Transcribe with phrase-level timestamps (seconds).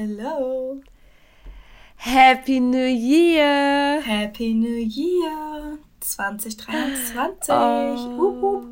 [0.00, 0.80] Hello.
[1.96, 4.00] Happy New Year.
[4.00, 7.50] Happy New Year 2023.
[7.50, 8.62] Oh.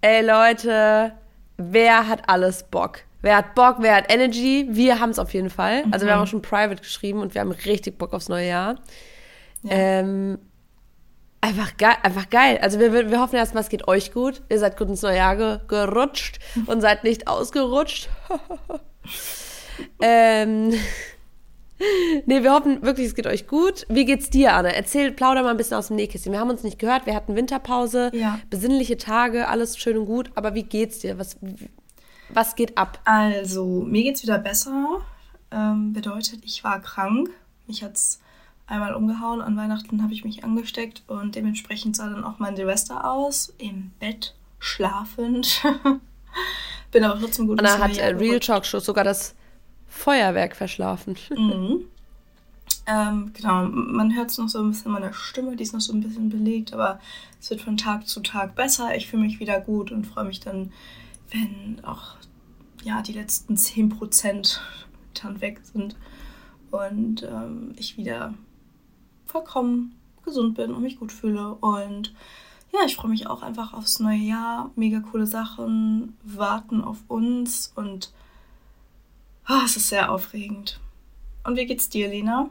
[0.00, 1.10] Ey Leute,
[1.56, 3.00] wer hat alles Bock?
[3.20, 4.68] Wer hat Bock, wer hat Energy?
[4.70, 5.86] Wir haben es auf jeden Fall.
[5.90, 8.76] Also wir haben auch schon private geschrieben und wir haben richtig Bock aufs neue Jahr.
[9.64, 9.72] Ja.
[9.72, 10.38] Ähm,
[11.40, 12.60] einfach geil, einfach geil.
[12.62, 14.40] Also wir, wir wir hoffen erstmal, es geht euch gut.
[14.48, 18.08] Ihr seid gut ins neue Jahr ge gerutscht und seid nicht ausgerutscht.
[20.00, 20.70] ähm,
[22.26, 23.86] nee, wir hoffen wirklich, es geht euch gut.
[23.88, 24.74] Wie geht's dir, Anne?
[24.74, 26.32] Erzähl, plauder mal ein bisschen aus dem Nähkästchen.
[26.32, 28.38] Wir haben uns nicht gehört, wir hatten Winterpause, Ja.
[28.50, 30.30] besinnliche Tage, alles schön und gut.
[30.34, 31.18] Aber wie geht's dir?
[31.18, 31.36] Was,
[32.28, 33.00] was geht ab?
[33.04, 35.00] Also, mir geht's wieder besser.
[35.50, 37.30] Ähm, bedeutet, ich war krank.
[37.66, 38.20] Mich hat's
[38.66, 39.40] einmal umgehauen.
[39.40, 43.52] An Weihnachten habe ich mich angesteckt und dementsprechend sah dann auch mein Silvester aus.
[43.58, 45.62] Im Bett, schlafend.
[46.92, 48.38] Bin aber trotzdem gut Anna hat äh, Real.
[48.40, 49.34] Talk Show sogar das
[49.90, 51.16] Feuerwerk verschlafen.
[51.36, 51.84] Mhm.
[52.86, 55.92] Ähm, genau, man hört es noch so ein bisschen meiner Stimme, die ist noch so
[55.92, 56.98] ein bisschen belegt, aber
[57.38, 58.96] es wird von Tag zu Tag besser.
[58.96, 60.72] Ich fühle mich wieder gut und freue mich dann,
[61.30, 62.16] wenn auch
[62.82, 64.58] ja, die letzten 10%
[65.22, 65.94] dann weg sind
[66.70, 68.34] und ähm, ich wieder
[69.26, 69.94] vollkommen
[70.24, 71.54] gesund bin und mich gut fühle.
[71.54, 72.14] Und
[72.72, 74.70] ja, ich freue mich auch einfach aufs neue Jahr.
[74.76, 78.12] Mega coole Sachen warten auf uns und
[79.46, 80.80] ah, es ist sehr aufregend.
[81.44, 82.50] Und wie geht's dir, Lena?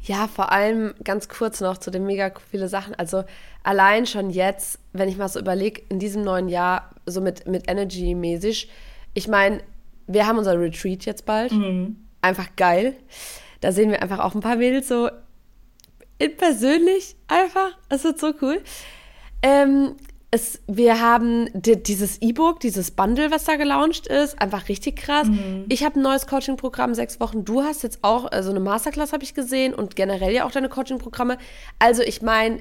[0.00, 2.94] Ja, vor allem ganz kurz noch zu den mega viele Sachen.
[2.94, 3.24] Also
[3.62, 7.68] allein schon jetzt, wenn ich mal so überlege, in diesem neuen Jahr, so mit, mit
[7.68, 8.70] Energy-mäßig,
[9.14, 9.62] ich meine,
[10.06, 11.52] wir haben unser Retreat jetzt bald.
[12.22, 12.96] Einfach geil.
[13.60, 15.10] Da sehen wir einfach auch ein paar Mädels so
[16.18, 17.76] in persönlich einfach.
[17.88, 18.62] Es wird so cool.
[19.42, 19.96] Ähm,
[20.30, 25.26] es, wir haben di dieses E-Book, dieses Bundle, was da gelauncht ist, einfach richtig krass.
[25.70, 27.44] Ich habe ein neues Coaching-Programm, sechs Wochen.
[27.46, 30.50] Du hast jetzt auch äh, so eine Masterclass, habe ich gesehen, und generell ja auch
[30.50, 31.38] deine Coaching-Programme.
[31.78, 32.60] Also ich meine,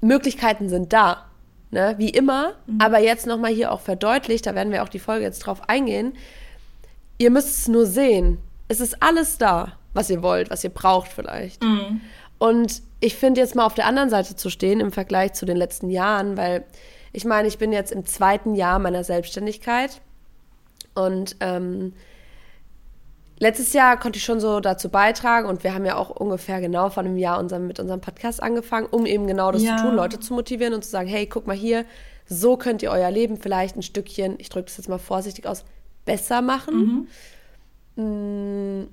[0.00, 1.26] Möglichkeiten sind da,
[1.70, 1.94] ne?
[1.98, 2.54] wie immer.
[2.80, 6.14] Aber jetzt nochmal hier auch verdeutlicht, da werden wir auch die Folge jetzt drauf eingehen.
[7.18, 8.38] Ihr müsst es nur sehen.
[8.66, 11.62] Es ist alles da, was ihr wollt, was ihr braucht vielleicht.
[12.38, 15.56] Und ich finde jetzt mal auf der anderen Seite zu stehen im Vergleich zu den
[15.56, 16.64] letzten Jahren, weil
[17.12, 20.00] ich meine, ich bin jetzt im zweiten Jahr meiner Selbstständigkeit
[20.94, 21.92] und ähm,
[23.38, 26.90] letztes Jahr konnte ich schon so dazu beitragen und wir haben ja auch ungefähr genau
[26.90, 29.76] vor einem Jahr unserem, mit unserem Podcast angefangen, um eben genau das Ja.
[29.76, 31.84] zu tun, Leute zu motivieren und zu sagen, hey, guck mal hier,
[32.26, 35.64] so könnt ihr euer Leben vielleicht ein Stückchen, ich drücke das jetzt mal vorsichtig aus,
[36.04, 37.08] besser machen.
[37.96, 38.88] Mm,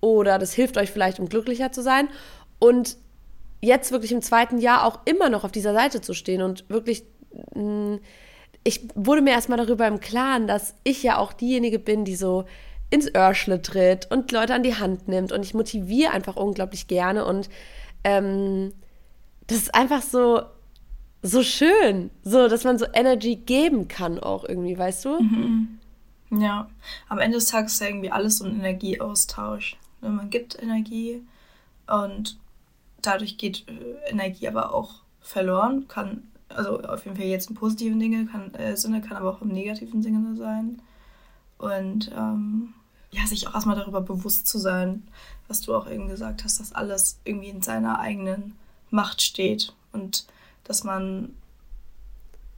[0.00, 2.08] Oder das hilft euch vielleicht, um glücklicher zu sein.
[2.60, 2.96] Und
[3.60, 7.04] jetzt wirklich im zweiten Jahr auch immer noch auf dieser Seite zu stehen und wirklich,
[7.54, 7.96] mm,
[8.64, 12.44] ich wurde mir erstmal darüber im Klaren, dass ich ja auch diejenige bin, die so
[12.90, 17.24] ins Örschle tritt und Leute an die Hand nimmt und ich motiviere einfach unglaublich gerne
[17.24, 17.50] und
[18.04, 18.72] ähm,
[19.46, 20.42] das ist einfach so,
[21.22, 25.18] so schön, so, dass man so Energy geben kann auch irgendwie, weißt du?
[26.30, 26.68] Ja,
[27.08, 29.76] am Ende des Tages ist ja irgendwie alles so ein Energieaustausch.
[30.02, 31.22] Ne, Man gibt Energie
[31.86, 32.38] und
[33.08, 35.88] dadurch geht äh, Energie aber auch verloren.
[35.88, 39.42] Kann, also auf jeden Fall jetzt im positiven Dinge kann, äh, Sinne, kann aber auch
[39.42, 40.80] im negativen Sinne sein.
[41.56, 42.74] Und ähm,
[43.10, 45.08] ja, sich auch erstmal darüber bewusst zu sein,
[45.48, 48.54] was du auch eben gesagt hast, dass alles irgendwie in seiner eigenen
[48.90, 50.26] Macht steht und
[50.64, 51.34] dass man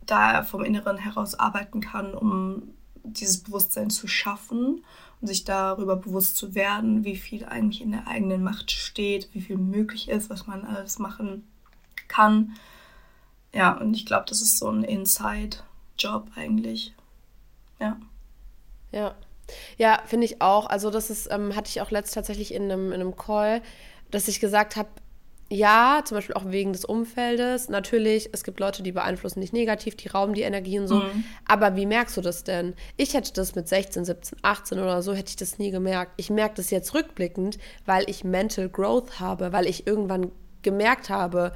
[0.06, 2.74] da vom Inneren heraus arbeiten kann, um
[3.04, 4.84] dieses Bewusstsein zu schaffen
[5.20, 9.40] und sich darüber bewusst zu werden, wie viel eigentlich in der eigenen Macht steht, wie
[9.40, 11.46] viel möglich ist, was man alles machen
[12.08, 12.54] kann.
[13.52, 16.94] Ja, und ich glaube, das ist so ein Inside-Job eigentlich.
[17.78, 17.96] Ja.
[18.92, 19.14] Ja.
[19.78, 20.66] Ja, finde ich auch.
[20.66, 23.62] Also das ist, ähm, hatte ich auch letzt tatsächlich in einem, in einem Call,
[24.10, 24.88] dass ich gesagt habe,
[25.52, 27.68] ja, zum Beispiel auch wegen des Umfeldes.
[27.68, 30.96] Natürlich, es gibt Leute, die beeinflussen dich negativ, die rauben die Energie und so.
[31.00, 31.24] Mhm.
[31.46, 32.74] Aber wie merkst du das denn?
[32.96, 36.12] Ich hätte das mit 16, 17, 18 oder so, hätte ich das nie gemerkt.
[36.18, 40.30] Ich merke das jetzt rückblickend, weil ich Mental Growth habe, weil ich irgendwann
[40.62, 41.52] gemerkt habe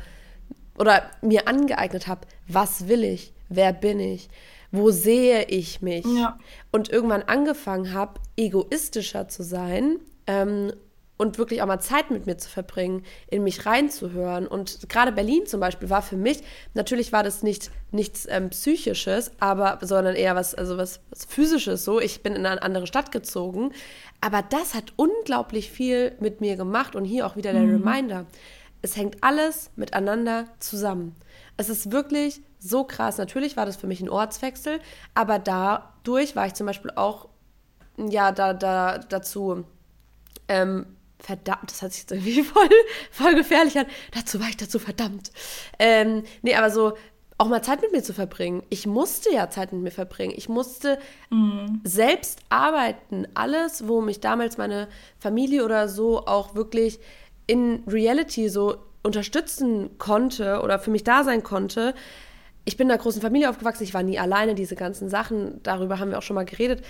[0.77, 4.29] oder mir angeeignet habe, was will ich, wer bin ich,
[4.73, 6.37] wo sehe ich mich Ja.
[6.73, 10.73] und irgendwann angefangen habe, egoistischer zu sein ähm,
[11.17, 14.47] und wirklich auch mal Zeit mit mir zu verbringen, in mich reinzuhören.
[14.47, 16.43] Und gerade Berlin zum Beispiel war für mich,
[16.75, 21.85] natürlich war das nicht nichts ähm, Psychisches, aber sondern eher was, also was, was Physisches
[21.85, 22.01] so.
[22.01, 23.73] Ich bin in eine andere Stadt gezogen.
[24.21, 26.97] Aber das hat unglaublich viel mit mir gemacht.
[26.97, 28.27] Und hier auch wieder der Reminder.
[28.83, 31.15] Es hängt alles miteinander zusammen.
[31.57, 33.19] Es ist wirklich so krass.
[33.19, 34.81] Natürlich war das für mich ein Ortswechsel,
[35.15, 37.29] aber dadurch war ich zum Beispiel auch
[37.97, 39.65] ja, da, da, dazu
[40.49, 40.85] Ähm,
[41.25, 42.69] verdammt, das hat sich jetzt irgendwie voll,
[43.11, 43.87] voll gefährlich an.
[44.13, 45.33] Dazu war ich dazu verdammt.
[45.79, 46.95] Ähm, nee, aber so
[47.37, 48.63] auch mal Zeit mit mir zu verbringen.
[48.71, 50.35] Ich musste ja Zeit mit mir verbringen.
[50.37, 50.99] Ich musste
[51.31, 51.81] mhm.
[51.83, 53.27] selbst arbeiten.
[53.35, 54.87] Alles, wo mich damals meine
[55.19, 57.01] Familie oder so auch wirklich
[57.47, 61.95] in Reality so unterstützen konnte oder für mich da sein konnte.
[62.65, 65.99] Ich bin in einer großen Familie aufgewachsen, ich war nie alleine, diese ganzen Sachen, darüber
[65.99, 66.83] haben wir auch schon mal geredet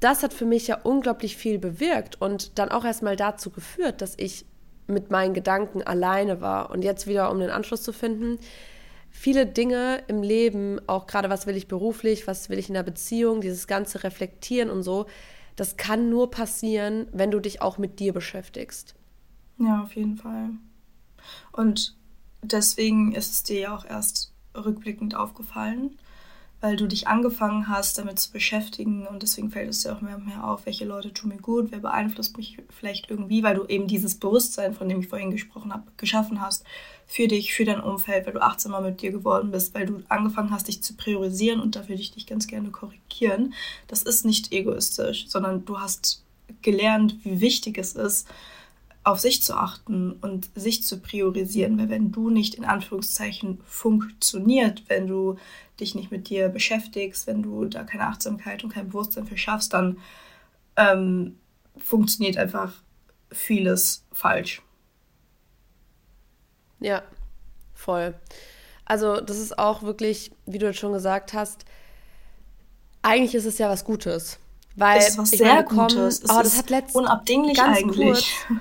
[0.00, 4.14] das hat für mich ja unglaublich viel bewirkt und dann auch erstmal dazu geführt, dass
[4.18, 4.44] ich
[4.86, 6.70] mit meinen Gedanken alleine war.
[6.70, 8.38] Und jetzt wieder, um den Anschluss zu finden,
[9.10, 12.82] viele Dinge im Leben, auch gerade was will ich beruflich, was will ich in der
[12.82, 15.06] Beziehung, dieses ganze Reflektieren und so,
[15.56, 18.94] das kann nur passieren, wenn du dich auch mit dir beschäftigst.
[19.58, 20.50] Ja, auf jeden Fall.
[21.52, 21.96] Und
[22.42, 25.96] deswegen ist es dir ja auch erst rückblickend aufgefallen,
[26.66, 30.16] weil du dich angefangen hast, damit zu beschäftigen und deswegen fällt es dir auch mehr
[30.16, 33.66] und mehr auf, welche Leute tun mir gut, wer beeinflusst mich vielleicht irgendwie, weil du
[33.66, 36.64] eben dieses Bewusstsein, von dem ich vorhin gesprochen habe, geschaffen hast
[37.06, 40.50] für dich, für dein Umfeld, weil du achtsamer mit dir geworden bist, weil du angefangen
[40.50, 43.54] hast, dich zu priorisieren und dafür dich, dich ganz gerne korrigieren.
[43.86, 46.24] Das ist nicht egoistisch, sondern du hast
[46.62, 48.26] gelernt, wie wichtig es ist,
[49.06, 54.82] auf sich zu achten und sich zu priorisieren, weil wenn du nicht in Anführungszeichen funktioniert,
[54.88, 55.36] wenn du
[55.78, 59.72] dich nicht mit dir beschäftigst, wenn du da keine Achtsamkeit und kein Bewusstsein für schaffst,
[59.72, 59.98] dann
[60.76, 61.38] ähm,
[61.78, 62.72] funktioniert einfach
[63.30, 64.60] vieles falsch.
[66.80, 67.02] Ja,
[67.74, 68.12] voll.
[68.86, 71.64] Also das ist auch wirklich, wie du jetzt schon gesagt hast,
[73.02, 74.40] eigentlich ist es ja was Gutes.
[74.76, 76.22] Weil es ist was sehr Gutes.
[76.24, 78.34] Oh, das hat letztens unabdinglich eigentlich.
[78.46, 78.60] Kurz,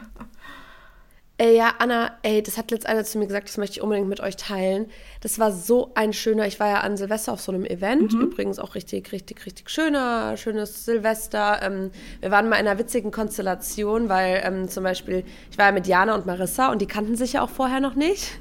[1.38, 4.08] Ey, ja, Anna, ey, das hat letztens einer zu mir gesagt, das möchte ich unbedingt
[4.08, 4.86] mit euch teilen.
[5.20, 8.22] Das war so ein schöner, ich war ja an Silvester auf so einem Event, mhm.
[8.22, 11.60] übrigens auch richtig, richtig, richtig schöner, schönes Silvester.
[11.62, 11.92] Ähm,
[12.22, 15.88] wir waren mal in einer witzigen Konstellation, weil ähm, zum Beispiel, ich war ja mit
[15.88, 18.32] Jana und Marissa und die kannten sich ja auch vorher noch nicht.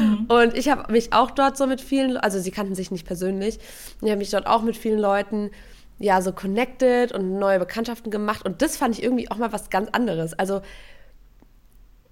[0.00, 0.26] Mhm.
[0.26, 3.60] Und ich habe mich auch dort so mit vielen, also sie kannten sich nicht persönlich,
[4.00, 5.52] ich habe mich dort auch mit vielen Leuten
[5.98, 9.70] ja so connected und neue Bekanntschaften gemacht und das fand ich irgendwie auch mal was
[9.70, 10.36] ganz anderes.
[10.36, 10.60] Also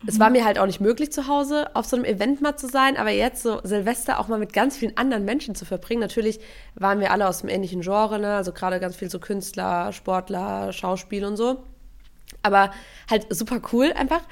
[0.07, 2.69] es war mir halt auch nicht möglich, zu Hause auf so einem Event mal zu
[2.69, 6.01] sein, aber jetzt so Silvester auch mal mit ganz vielen anderen Menschen zu verbringen.
[6.01, 6.41] Natürlich
[6.75, 8.35] waren wir alle aus dem ähnlichen Genre, ne?
[8.35, 11.65] also gerade ganz viel so Künstler, Sportler, Schauspiel und so.
[12.43, 12.71] Aber
[13.11, 14.23] halt super cool einfach.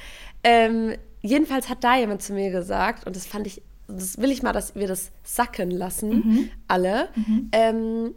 [0.42, 4.42] Ähm, jedenfalls hat da jemand zu mir gesagt, und das fand ich, das will ich
[4.42, 6.50] mal, dass wir das sacken lassen, mhm.
[6.66, 7.48] alle, mhm.
[7.52, 8.14] Ähm,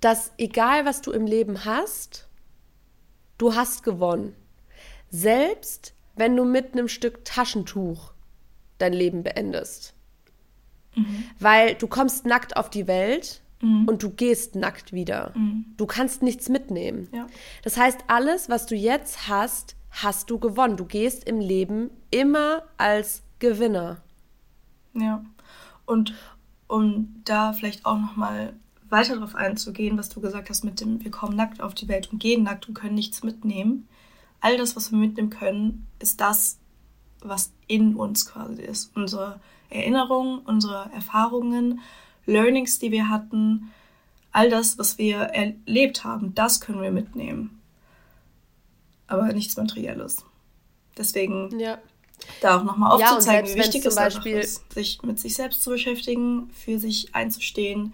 [0.00, 2.28] dass egal was du im Leben hast,
[3.36, 4.34] du hast gewonnen.
[5.10, 8.12] Selbst wenn du mit einem Stück Taschentuch
[8.78, 9.94] dein Leben beendest.
[10.94, 11.24] Mhm.
[11.40, 13.86] Weil du kommst nackt auf die Welt mhm.
[13.88, 15.32] und du gehst nackt wieder.
[15.34, 15.64] Mhm.
[15.78, 17.08] Du kannst nichts mitnehmen.
[17.12, 17.26] Ja.
[17.62, 20.76] Das heißt, alles, was du jetzt hast, hast du gewonnen.
[20.76, 24.02] Du gehst im Leben immer als Gewinner.
[24.92, 25.24] Ja.
[25.86, 26.14] Und
[26.68, 28.52] um da vielleicht auch noch mal
[28.90, 32.12] weiter darauf einzugehen, was du gesagt hast mit dem wir kommen nackt auf die Welt
[32.12, 33.88] und gehen nackt und können nichts mitnehmen
[34.40, 36.58] all das, was wir mitnehmen können, ist das,
[37.20, 38.96] was in uns quasi ist.
[38.96, 41.80] Unsere Erinnerungen, unsere Erfahrungen,
[42.26, 43.70] Learnings, die wir hatten,
[44.32, 47.60] all das, was wir erlebt haben, das können wir mitnehmen.
[49.06, 50.24] Aber nichts Materielles.
[50.96, 51.78] Deswegen ja.
[52.40, 55.70] da auch nochmal aufzuzeigen, ja, wie wichtig es Beispiel ist, sich mit sich selbst zu
[55.70, 57.92] beschäftigen, für sich einzustehen,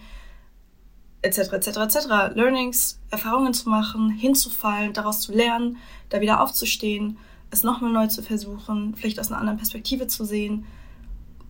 [1.26, 2.06] etc., etc., etc.
[2.34, 5.78] Learnings, Erfahrungen zu machen, hinzufallen, daraus zu lernen,
[6.08, 7.18] da wieder aufzustehen,
[7.50, 10.66] es nochmal neu zu versuchen, vielleicht aus einer anderen Perspektive zu sehen,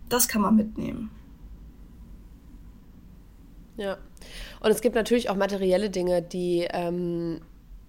[0.09, 1.11] das kann man mitnehmen.
[3.77, 3.97] Ja.
[4.59, 7.41] Und es gibt natürlich auch materielle Dinge, die ähm,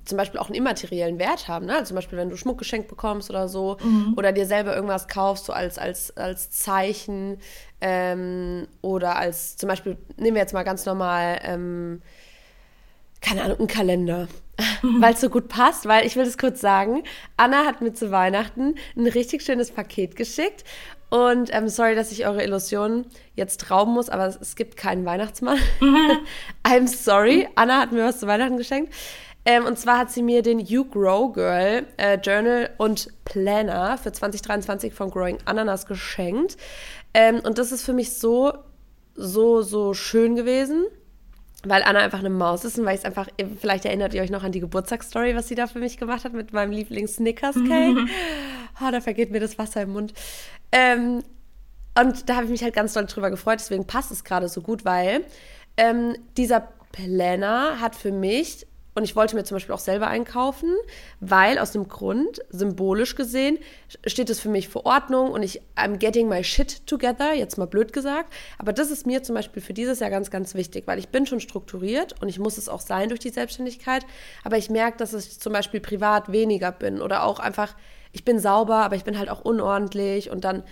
[0.08, 1.66] zum Beispiel auch einen immateriellen Wert haben.
[1.66, 1.74] Ne?
[1.74, 4.14] Also zum Beispiel, wenn du Schmuck geschenkt bekommst oder so, mhm.
[4.16, 7.38] oder dir selber irgendwas kaufst, so als, als, als Zeichen
[7.80, 12.02] ähm, oder als zum Beispiel, nehmen wir jetzt mal ganz normal, ähm,
[13.20, 14.28] keine Ahnung, einen Kalender.
[14.82, 15.00] Mhm.
[15.00, 17.04] Weil es so gut passt, weil ich will das kurz sagen,
[17.36, 20.64] Anna hat mir zu Weihnachten ein richtig schönes Paket geschickt
[21.10, 25.06] und ähm, sorry, dass ich eure Illusionen jetzt rauben muss, aber es, es gibt keinen
[25.06, 25.58] Weihnachtsmann.
[25.80, 26.18] Mhm.
[26.64, 27.48] I'm sorry.
[27.54, 28.92] Anna hat mir was zu Weihnachten geschenkt.
[29.48, 34.12] Ähm, und zwar hat sie mir den You Grow Girl äh, Journal und Planner für
[34.12, 36.58] 2023 von Growing Ananas geschenkt.
[37.14, 38.52] Ähm, und das ist für mich so,
[39.14, 40.84] so, so schön gewesen
[41.64, 43.28] weil Anna einfach eine Maus ist und weil ich es einfach,
[43.60, 46.32] vielleicht erinnert ihr euch noch an die Geburtstagsstory, was sie da für mich gemacht hat
[46.32, 48.06] mit meinem Lieblings-Snickers-Cake.
[48.80, 50.14] oh, da vergeht mir das Wasser im Mund.
[50.70, 51.24] Ähm,
[52.00, 54.60] und da habe ich mich halt ganz doll drüber gefreut, deswegen passt es gerade so
[54.60, 55.24] gut, weil
[55.76, 58.67] ähm, dieser Planner hat für mich
[58.98, 60.74] und ich wollte mir zum Beispiel auch selber einkaufen,
[61.20, 63.58] weil aus dem Grund, symbolisch gesehen,
[64.04, 67.66] steht es für mich für Ordnung und ich, I'm getting my shit together, jetzt mal
[67.66, 68.34] blöd gesagt.
[68.58, 71.26] Aber das ist mir zum Beispiel für dieses Jahr ganz, ganz wichtig, weil ich bin
[71.26, 74.04] schon strukturiert und ich muss es auch sein durch die Selbstständigkeit.
[74.42, 77.76] Aber ich merke, dass ich zum Beispiel privat weniger bin oder auch einfach,
[78.10, 80.64] ich bin sauber, aber ich bin halt auch unordentlich und dann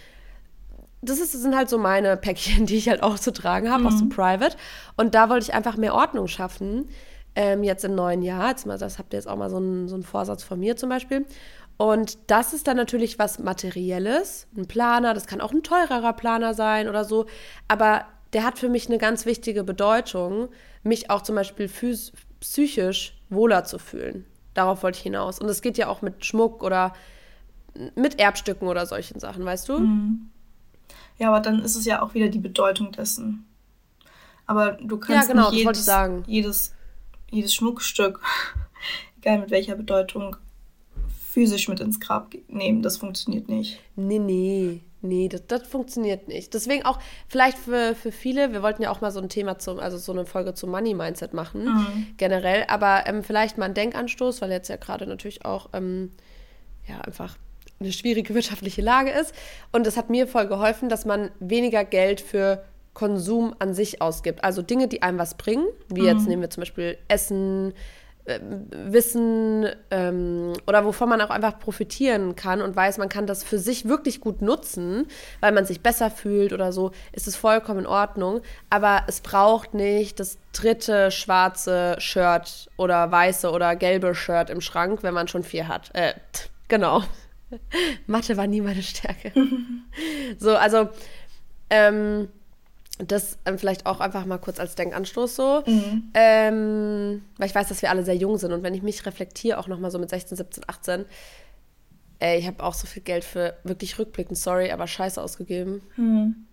[1.00, 3.82] das, ist, das sind halt so meine Päckchen, die ich halt auch zu tragen habe,
[3.82, 3.86] mhm.
[3.86, 4.56] aus dem Private.
[4.96, 6.88] Und da wollte ich einfach mehr Ordnung schaffen,
[7.36, 8.48] ähm, jetzt im neuen Jahr.
[8.48, 10.76] Jetzt mal, das habt ihr jetzt auch mal so einen, so einen Vorsatz von mir
[10.76, 11.24] zum Beispiel.
[11.76, 16.54] Und das ist dann natürlich was Materielles, ein Planer, das kann auch ein teurerer Planer
[16.54, 17.26] sein oder so.
[17.68, 20.48] Aber der hat für mich eine ganz wichtige Bedeutung,
[20.82, 21.70] mich auch zum Beispiel
[22.40, 24.24] psychisch wohler zu fühlen.
[24.54, 25.38] Darauf wollte ich hinaus.
[25.38, 26.94] Und es geht ja auch mit Schmuck oder
[27.94, 29.78] mit Erbstücken oder solchen Sachen, weißt du?
[29.80, 30.30] Mhm.
[31.18, 33.44] Ja, aber dann ist es ja auch wieder die Bedeutung dessen.
[34.46, 35.90] Aber du kannst ja, genau, nicht jedes,
[36.26, 36.75] jedes,
[37.30, 38.20] jedes Schmuckstück,
[39.18, 40.36] egal mit welcher Bedeutung,
[41.32, 42.82] physisch mit ins Grab nehmen.
[42.82, 43.78] Das funktioniert nicht.
[43.94, 44.80] Nee, nee.
[45.02, 46.54] Nee, das, das funktioniert nicht.
[46.54, 49.78] Deswegen auch vielleicht für, für viele, wir wollten ja auch mal so ein Thema zum,
[49.78, 52.06] also so eine Folge zum Money Mindset machen, mhm.
[52.16, 56.10] generell, aber ähm, vielleicht mal ein Denkanstoß, weil jetzt ja gerade natürlich auch ähm,
[56.88, 57.36] ja einfach
[57.78, 59.34] eine schwierige wirtschaftliche Lage ist.
[59.72, 62.64] Und es hat mir voll geholfen, dass man weniger Geld für
[62.96, 64.42] Konsum an sich ausgibt.
[64.42, 66.06] Also Dinge, die einem was bringen, wie mhm.
[66.06, 67.74] jetzt nehmen wir zum Beispiel Essen,
[68.24, 73.44] äh, Wissen ähm, oder wovon man auch einfach profitieren kann und weiß, man kann das
[73.44, 75.08] für sich wirklich gut nutzen,
[75.40, 78.40] weil man sich besser fühlt oder so, ist es vollkommen in Ordnung.
[78.70, 85.02] Aber es braucht nicht das dritte schwarze Shirt oder weiße oder gelbe Shirt im Schrank,
[85.02, 85.90] wenn man schon vier hat.
[85.92, 86.14] Äh,
[86.68, 87.02] genau.
[88.06, 89.32] Mathe war nie meine Stärke.
[90.38, 90.88] so, also,
[91.68, 92.28] ähm,
[92.98, 95.62] das ähm, vielleicht auch einfach mal kurz als Denkanstoß so.
[95.66, 96.10] Mhm.
[96.14, 99.58] Ähm, weil ich weiß, dass wir alle sehr jung sind und wenn ich mich reflektiere,
[99.58, 101.04] auch nochmal so mit 16, 17, 18,
[102.18, 105.82] ey, ich habe auch so viel Geld für wirklich rückblickend, sorry, aber scheiße ausgegeben.
[105.96, 106.46] Mhm.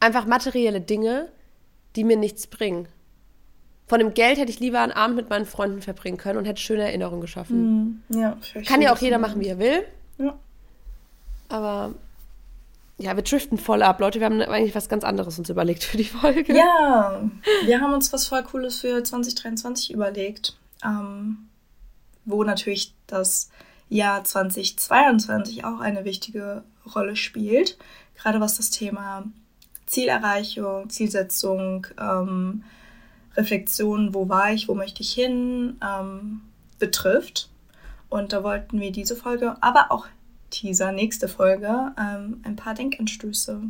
[0.00, 1.28] Einfach materielle Dinge,
[1.96, 2.88] die mir nichts bringen.
[3.86, 6.60] Von dem Geld hätte ich lieber einen Abend mit meinen Freunden verbringen können und hätte
[6.60, 8.02] schöne Erinnerungen geschaffen.
[8.08, 8.20] Mhm.
[8.20, 9.84] Ja, Kann ja auch jeder machen, wie er will.
[10.18, 10.38] Ja.
[11.48, 11.94] Aber
[12.98, 14.20] ja, wir driften voll ab, Leute.
[14.20, 16.56] Wir haben eigentlich was ganz anderes uns überlegt für die Folge.
[16.56, 17.20] Ja,
[17.64, 21.48] wir haben uns was voll Cooles für 2023 überlegt, ähm,
[22.24, 23.50] wo natürlich das
[23.88, 26.62] Jahr 2022 auch eine wichtige
[26.94, 27.78] Rolle spielt.
[28.16, 29.24] Gerade was das Thema
[29.86, 32.62] Zielerreichung, Zielsetzung, ähm,
[33.36, 36.42] Reflexion, wo war ich, wo möchte ich hin, ähm,
[36.78, 37.48] betrifft.
[38.08, 40.06] Und da wollten wir diese Folge, aber auch
[40.54, 43.60] Teaser, nächste Folge, ähm, ein paar Denkanstöße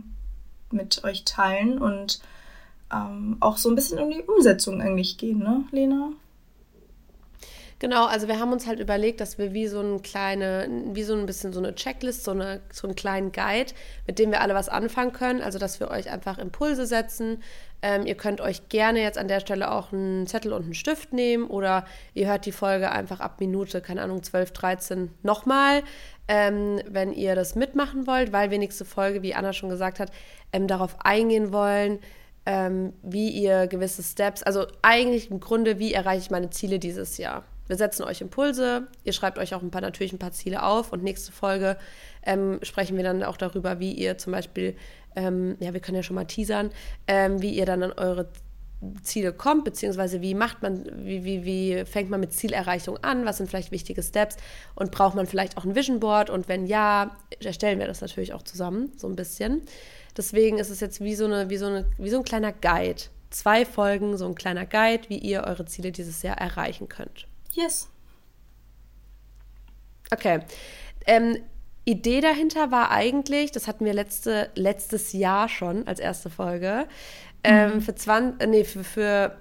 [0.70, 2.20] mit euch teilen und
[2.92, 6.12] ähm, auch so ein bisschen um die Umsetzung eigentlich gehen, ne, Lena?
[7.78, 11.14] Genau, also wir haben uns halt überlegt, dass wir wie so ein kleine, wie so
[11.14, 13.72] ein bisschen so eine Checklist, so, eine, so einen kleinen Guide,
[14.06, 15.42] mit dem wir alle was anfangen können.
[15.42, 17.42] Also dass wir euch einfach Impulse setzen.
[17.86, 21.12] Ähm, ihr könnt euch gerne jetzt an der Stelle auch einen Zettel und einen Stift
[21.12, 25.82] nehmen oder ihr hört die Folge einfach ab Minute, keine Ahnung, 12, 13 nochmal,
[26.26, 30.10] ähm, wenn ihr das mitmachen wollt, weil wir nächste Folge, wie Anna schon gesagt hat,
[30.50, 31.98] ähm, darauf eingehen wollen,
[32.46, 37.18] ähm, wie ihr gewisse Steps, also eigentlich im Grunde, wie erreiche ich meine Ziele dieses
[37.18, 37.44] Jahr.
[37.66, 40.90] Wir setzen euch Impulse, ihr schreibt euch auch ein paar, natürlich ein paar Ziele auf
[40.90, 41.76] und nächste Folge
[42.24, 44.74] ähm, sprechen wir dann auch darüber, wie ihr zum Beispiel,
[45.16, 46.70] ähm, ja, wir können ja schon mal teasern,
[47.06, 48.28] ähm, wie ihr dann an eure
[49.02, 53.38] Ziele kommt, beziehungsweise wie macht man, wie, wie, wie fängt man mit Zielerreichung an, was
[53.38, 54.36] sind vielleicht wichtige Steps
[54.74, 58.34] und braucht man vielleicht auch ein Vision Board und wenn ja, erstellen wir das natürlich
[58.34, 59.62] auch zusammen, so ein bisschen.
[60.16, 63.02] Deswegen ist es jetzt wie so, eine, wie so, eine, wie so ein kleiner Guide.
[63.30, 67.26] Zwei Folgen, so ein kleiner Guide, wie ihr eure Ziele dieses Jahr erreichen könnt.
[67.52, 67.88] Yes.
[70.12, 70.40] Okay.
[71.06, 71.38] Ähm,
[71.84, 76.86] Idee dahinter war eigentlich, das hatten wir letzte, letztes Jahr schon als erste Folge,
[77.42, 77.80] ähm, mhm.
[77.82, 79.36] für 20, äh, nee, für, für,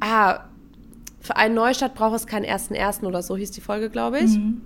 [0.00, 0.44] ah,
[1.20, 4.36] für einen Neustart braucht es keinen ersten ersten oder so hieß die Folge, glaube ich.
[4.36, 4.62] Mhm.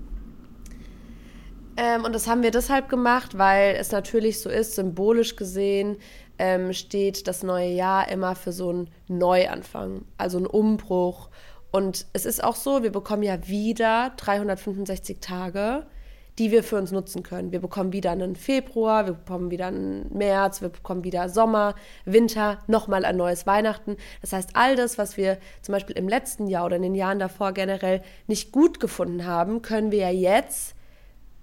[1.76, 5.96] Ähm, und das haben wir deshalb gemacht, weil es natürlich so ist, symbolisch gesehen
[6.38, 11.28] ähm, steht das neue Jahr immer für so einen Neuanfang, also einen Umbruch
[11.72, 15.86] und es ist auch so, wir bekommen ja wieder 365 Tage,
[16.40, 17.52] die wir für uns nutzen können.
[17.52, 21.74] Wir bekommen wieder einen Februar, wir bekommen wieder einen März, wir bekommen wieder Sommer,
[22.06, 23.98] Winter, nochmal ein neues Weihnachten.
[24.22, 27.18] Das heißt, all das, was wir zum Beispiel im letzten Jahr oder in den Jahren
[27.18, 30.74] davor generell nicht gut gefunden haben, können wir ja jetzt,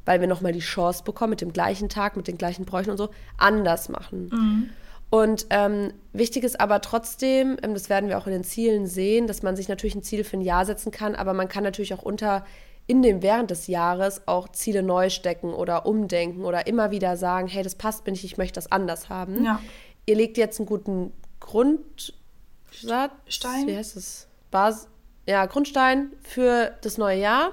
[0.06, 2.98] weil wir nochmal die Chance bekommen, mit dem gleichen Tag, mit den gleichen Bräuchen und
[2.98, 4.30] so, anders machen.
[4.32, 4.70] Mhm.
[5.12, 9.28] Und ähm, wichtig ist aber trotzdem, ähm, das werden wir auch in den Zielen sehen,
[9.28, 11.94] dass man sich natürlich ein Ziel für ein Jahr setzen kann, aber man kann natürlich
[11.94, 12.46] auch unter
[12.88, 17.48] in dem während des Jahres auch Ziele neu stecken oder umdenken oder immer wieder sagen,
[17.48, 19.44] hey, das passt mir nicht, ich möchte das anders haben.
[19.44, 19.62] Ja.
[20.06, 23.68] Ihr legt jetzt einen guten Grundsatz, Stein.
[23.68, 24.28] wie heißt es?
[24.52, 24.88] Bas
[25.28, 27.52] ja, Grundstein für das neue Jahr.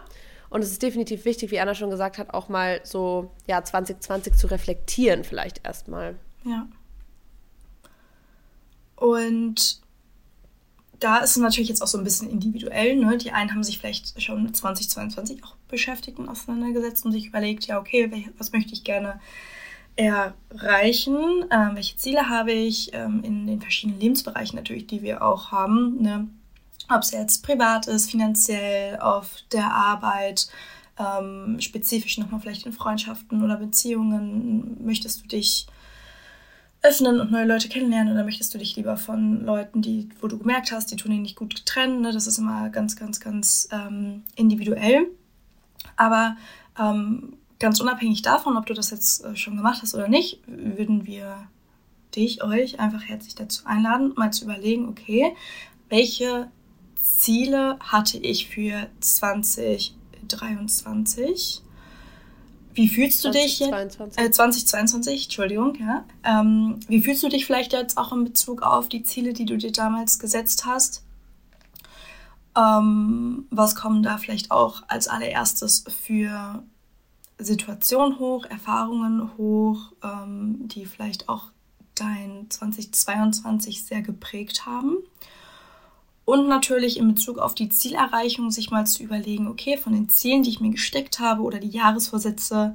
[0.48, 4.36] Und es ist definitiv wichtig, wie Anna schon gesagt hat, auch mal so ja 2020
[4.36, 6.14] zu reflektieren, vielleicht erstmal.
[6.44, 6.68] Ja.
[8.94, 9.80] Und
[11.04, 12.96] da ist es natürlich jetzt auch so ein bisschen individuell.
[12.96, 13.18] Ne?
[13.18, 17.66] Die einen haben sich vielleicht schon mit 2022 auch beschäftigt und auseinandergesetzt und sich überlegt,
[17.66, 19.20] ja, okay, was möchte ich gerne
[19.96, 21.44] erreichen?
[21.50, 26.00] Ähm, welche Ziele habe ich ähm, in den verschiedenen Lebensbereichen natürlich, die wir auch haben?
[26.00, 26.26] Ne?
[26.88, 30.49] Ob es jetzt privat ist, finanziell, auf der Arbeit,
[30.99, 34.82] ähm, spezifisch nochmal vielleicht in Freundschaften oder Beziehungen.
[34.82, 35.66] Möchtest du dich
[36.84, 40.38] öffnen und neue Leute kennenlernen oder möchtest du dich lieber von Leuten, die, wo du
[40.38, 42.02] gemerkt hast, die tun ihn nicht gut getrennt?
[42.02, 42.12] Ne?
[42.12, 45.06] Das ist immer ganz, ganz, ganz ähm, individuell.
[45.96, 46.36] Aber
[46.78, 51.06] ähm, ganz unabhängig davon, ob du das jetzt äh, schon gemacht hast oder nicht, würden
[51.06, 51.48] wir
[52.14, 55.34] dich, euch einfach herzlich dazu einladen, mal zu überlegen, okay,
[55.88, 56.50] welche
[56.96, 61.63] Ziele hatte ich für 2023?
[62.75, 63.99] Wie fühlst du 2022.
[63.99, 64.19] dich jetzt?
[64.19, 66.04] Äh, 2022, Entschuldigung, ja.
[66.25, 69.57] Ähm, wie fühlst du dich vielleicht jetzt auch in Bezug auf die Ziele, die du
[69.57, 71.04] dir damals gesetzt hast?
[72.57, 76.62] Ähm, was kommen da vielleicht auch als allererstes für
[77.38, 81.50] Situationen hoch, Erfahrungen hoch, ähm, die vielleicht auch
[81.95, 84.97] dein 2022 sehr geprägt haben?
[86.25, 90.43] Und natürlich in Bezug auf die Zielerreichung sich mal zu überlegen, okay, von den Zielen,
[90.43, 92.75] die ich mir gesteckt habe oder die Jahresvorsätze,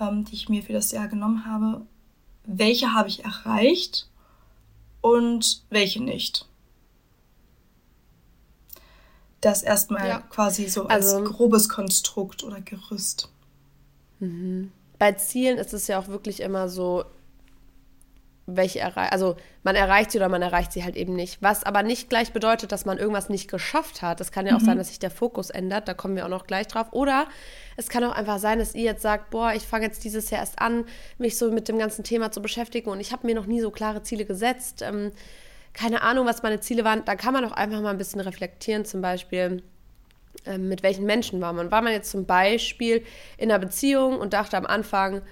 [0.00, 1.82] ähm, die ich mir für das Jahr genommen habe,
[2.44, 4.08] welche habe ich erreicht
[5.00, 6.46] und welche nicht.
[9.40, 10.20] Das erstmal ja.
[10.20, 13.28] quasi so als also, grobes Konstrukt oder Gerüst.
[14.20, 14.70] Mhm.
[14.98, 17.04] Bei Zielen ist es ja auch wirklich immer so,
[18.46, 21.40] welche erreicht, also man erreicht sie oder man erreicht sie halt eben nicht.
[21.40, 24.20] Was aber nicht gleich bedeutet, dass man irgendwas nicht geschafft hat.
[24.20, 24.66] Das kann ja auch mhm.
[24.66, 26.88] sein, dass sich der Fokus ändert, da kommen wir auch noch gleich drauf.
[26.92, 27.26] Oder
[27.76, 30.40] es kann auch einfach sein, dass ihr jetzt sagt, boah, ich fange jetzt dieses Jahr
[30.40, 30.84] erst an,
[31.18, 33.70] mich so mit dem ganzen Thema zu beschäftigen und ich habe mir noch nie so
[33.70, 34.82] klare Ziele gesetzt.
[34.82, 35.12] Ähm,
[35.72, 37.04] keine Ahnung, was meine Ziele waren.
[37.04, 39.62] Da kann man auch einfach mal ein bisschen reflektieren, zum Beispiel
[40.46, 41.70] ähm, mit welchen Menschen war man.
[41.70, 43.04] War man jetzt zum Beispiel
[43.38, 45.22] in einer Beziehung und dachte am Anfang,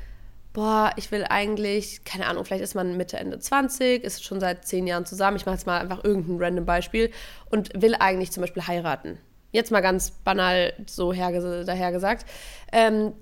[0.52, 4.66] boah, ich will eigentlich, keine Ahnung, vielleicht ist man Mitte, Ende 20, ist schon seit
[4.66, 7.10] zehn Jahren zusammen, ich mache jetzt mal einfach irgendein random Beispiel
[7.50, 9.18] und will eigentlich zum Beispiel heiraten.
[9.50, 12.26] Jetzt mal ganz banal so dahergesagt.
[12.72, 13.12] Ähm,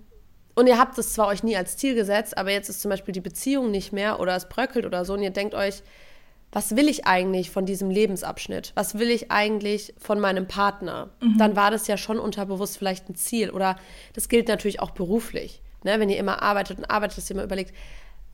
[0.54, 3.12] und ihr habt es zwar euch nie als Ziel gesetzt, aber jetzt ist zum Beispiel
[3.12, 5.82] die Beziehung nicht mehr oder es bröckelt oder so und ihr denkt euch,
[6.52, 8.72] was will ich eigentlich von diesem Lebensabschnitt?
[8.74, 11.10] Was will ich eigentlich von meinem Partner?
[11.20, 11.38] Mhm.
[11.38, 13.76] Dann war das ja schon unterbewusst vielleicht ein Ziel oder
[14.14, 15.62] das gilt natürlich auch beruflich.
[15.84, 15.98] Ne?
[15.98, 17.74] Wenn ihr immer arbeitet und arbeitet, dass ihr immer überlegt,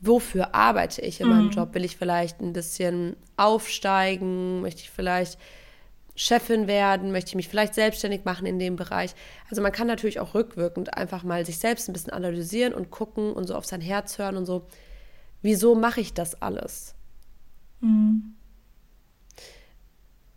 [0.00, 1.34] wofür arbeite ich in mhm.
[1.34, 1.74] meinem Job?
[1.74, 4.60] Will ich vielleicht ein bisschen aufsteigen?
[4.60, 5.38] Möchte ich vielleicht
[6.14, 7.12] Chefin werden?
[7.12, 9.14] Möchte ich mich vielleicht selbstständig machen in dem Bereich?
[9.50, 13.32] Also man kann natürlich auch rückwirkend einfach mal sich selbst ein bisschen analysieren und gucken
[13.32, 14.66] und so auf sein Herz hören und so,
[15.42, 16.94] wieso mache ich das alles?
[17.80, 18.34] Mhm.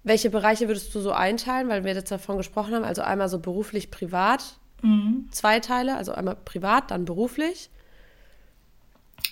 [0.04, 2.84] Welche Bereiche würdest du so einteilen, weil wir jetzt davon gesprochen haben?
[2.84, 4.60] Also einmal so beruflich, privat.
[4.82, 5.28] Mhm.
[5.32, 7.70] Zwei Teile, also einmal privat, dann beruflich.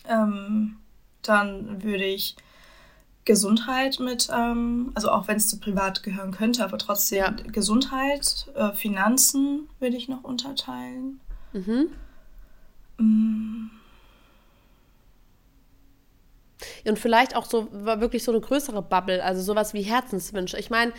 [0.08, 0.78] Ähm,
[1.22, 2.36] dann würde ich
[3.26, 7.30] Gesundheit mit, ähm, also auch wenn es zu privat gehören könnte, aber trotzdem ja.
[7.52, 11.20] Gesundheit, äh, Finanzen würde ich noch unterteilen.
[11.52, 11.90] Mhm.
[12.98, 13.70] Mm.
[16.88, 20.58] Und vielleicht auch so wirklich so eine größere Bubble, also sowas wie Herzenswünsche.
[20.58, 20.94] Ich meine,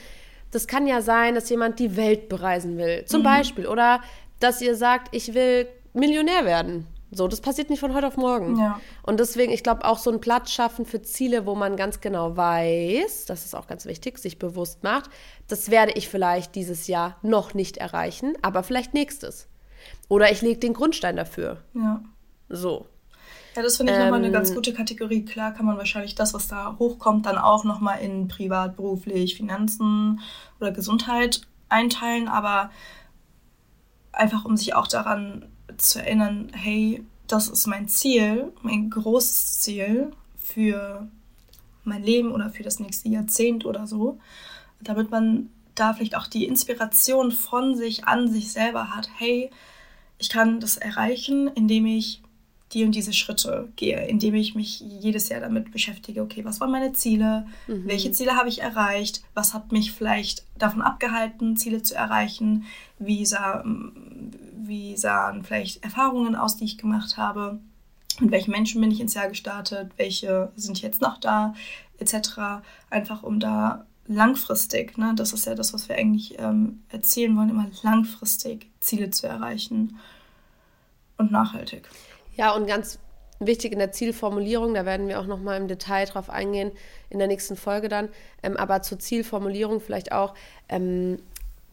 [0.50, 3.24] das kann ja sein, dass jemand die Welt bereisen will, zum mhm.
[3.24, 3.66] Beispiel.
[3.66, 4.02] Oder
[4.40, 6.86] dass ihr sagt, ich will Millionär werden.
[7.10, 8.58] So, das passiert nicht von heute auf morgen.
[8.58, 8.80] Ja.
[9.02, 12.36] Und deswegen, ich glaube, auch so einen Platz schaffen für Ziele, wo man ganz genau
[12.36, 15.10] weiß, das ist auch ganz wichtig, sich bewusst macht,
[15.48, 19.48] das werde ich vielleicht dieses Jahr noch nicht erreichen, aber vielleicht nächstes.
[20.08, 21.62] Oder ich lege den Grundstein dafür.
[21.74, 22.02] Ja.
[22.50, 22.86] So.
[23.56, 25.24] Ja, das finde ich ähm, nochmal eine ganz gute Kategorie.
[25.24, 30.20] Klar kann man wahrscheinlich das, was da hochkommt, dann auch nochmal in privat, beruflich, Finanzen
[30.60, 32.70] oder Gesundheit einteilen, aber
[34.18, 40.10] einfach um sich auch daran zu erinnern, hey, das ist mein Ziel, mein großes Ziel
[40.36, 41.08] für
[41.84, 44.18] mein Leben oder für das nächste Jahrzehnt oder so,
[44.80, 49.50] damit man da vielleicht auch die Inspiration von sich an sich selber hat, hey,
[50.18, 52.22] ich kann das erreichen, indem ich
[52.72, 56.70] die und diese Schritte gehe, indem ich mich jedes Jahr damit beschäftige, okay, was waren
[56.70, 57.86] meine Ziele, mhm.
[57.86, 62.64] welche Ziele habe ich erreicht, was hat mich vielleicht davon abgehalten, Ziele zu erreichen,
[62.98, 67.58] wie, sah, wie sahen vielleicht Erfahrungen aus, die ich gemacht habe,
[68.20, 71.54] mit welchen Menschen bin ich ins Jahr gestartet, welche sind jetzt noch da,
[71.98, 72.62] etc.
[72.90, 77.50] Einfach um da langfristig, ne, das ist ja das, was wir eigentlich ähm, erzählen wollen,
[77.50, 79.98] immer langfristig Ziele zu erreichen
[81.18, 81.88] und nachhaltig.
[82.38, 83.00] Ja, und ganz
[83.40, 86.70] wichtig in der Zielformulierung, da werden wir auch noch mal im Detail drauf eingehen
[87.10, 88.08] in der nächsten Folge dann,
[88.42, 90.34] ähm, aber zur Zielformulierung vielleicht auch,
[90.68, 91.20] ähm,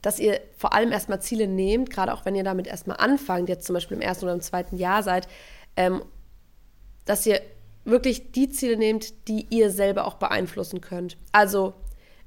[0.01, 3.65] dass ihr vor allem erstmal Ziele nehmt, gerade auch wenn ihr damit erstmal anfangt, jetzt
[3.65, 5.28] zum Beispiel im ersten oder im zweiten Jahr seid,
[5.78, 6.04] ähm,
[7.06, 7.41] dass ihr
[7.84, 11.17] wirklich die Ziele nehmt, die ihr selber auch beeinflussen könnt.
[11.32, 11.73] Also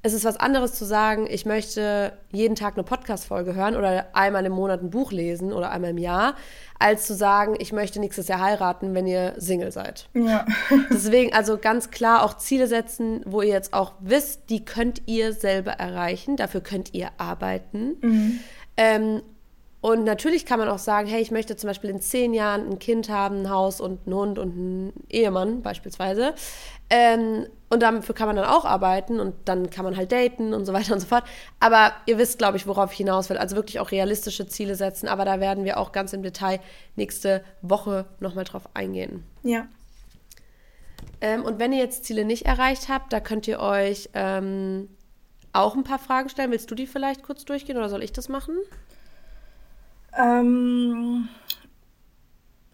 [0.01, 4.45] es ist was anderes zu sagen, ich möchte jeden Tag eine Podcast-Folge hören oder einmal
[4.45, 6.35] im Monat ein Buch lesen oder einmal im Jahr,
[6.79, 10.07] als zu sagen, ich möchte nächstes Jahr heiraten, wenn ihr Single seid.
[10.13, 10.45] Ja.
[10.89, 15.33] Deswegen also ganz klar auch Ziele setzen, wo ihr jetzt auch wisst, die könnt ihr
[15.33, 17.97] selber erreichen, dafür könnt ihr arbeiten.
[18.01, 18.39] Mhm.
[18.77, 19.21] Ähm,
[19.81, 22.79] und natürlich kann man auch sagen, hey, ich möchte zum Beispiel in zehn Jahren ein
[22.79, 26.33] Kind haben, ein Haus und einen Hund und einen Ehemann beispielsweise.
[26.89, 30.65] Ähm, und dafür kann man dann auch arbeiten und dann kann man halt daten und
[30.65, 31.23] so weiter und so fort.
[31.61, 33.37] Aber ihr wisst, glaube ich, worauf ich hinaus will.
[33.37, 35.07] Also wirklich auch realistische Ziele setzen.
[35.07, 36.59] Aber da werden wir auch ganz im Detail
[36.97, 39.23] nächste Woche nochmal drauf eingehen.
[39.43, 39.67] Ja.
[41.21, 44.89] Ähm, und wenn ihr jetzt Ziele nicht erreicht habt, da könnt ihr euch ähm,
[45.53, 46.51] auch ein paar Fragen stellen.
[46.51, 48.55] Willst du die vielleicht kurz durchgehen oder soll ich das machen?
[50.17, 51.29] Ähm,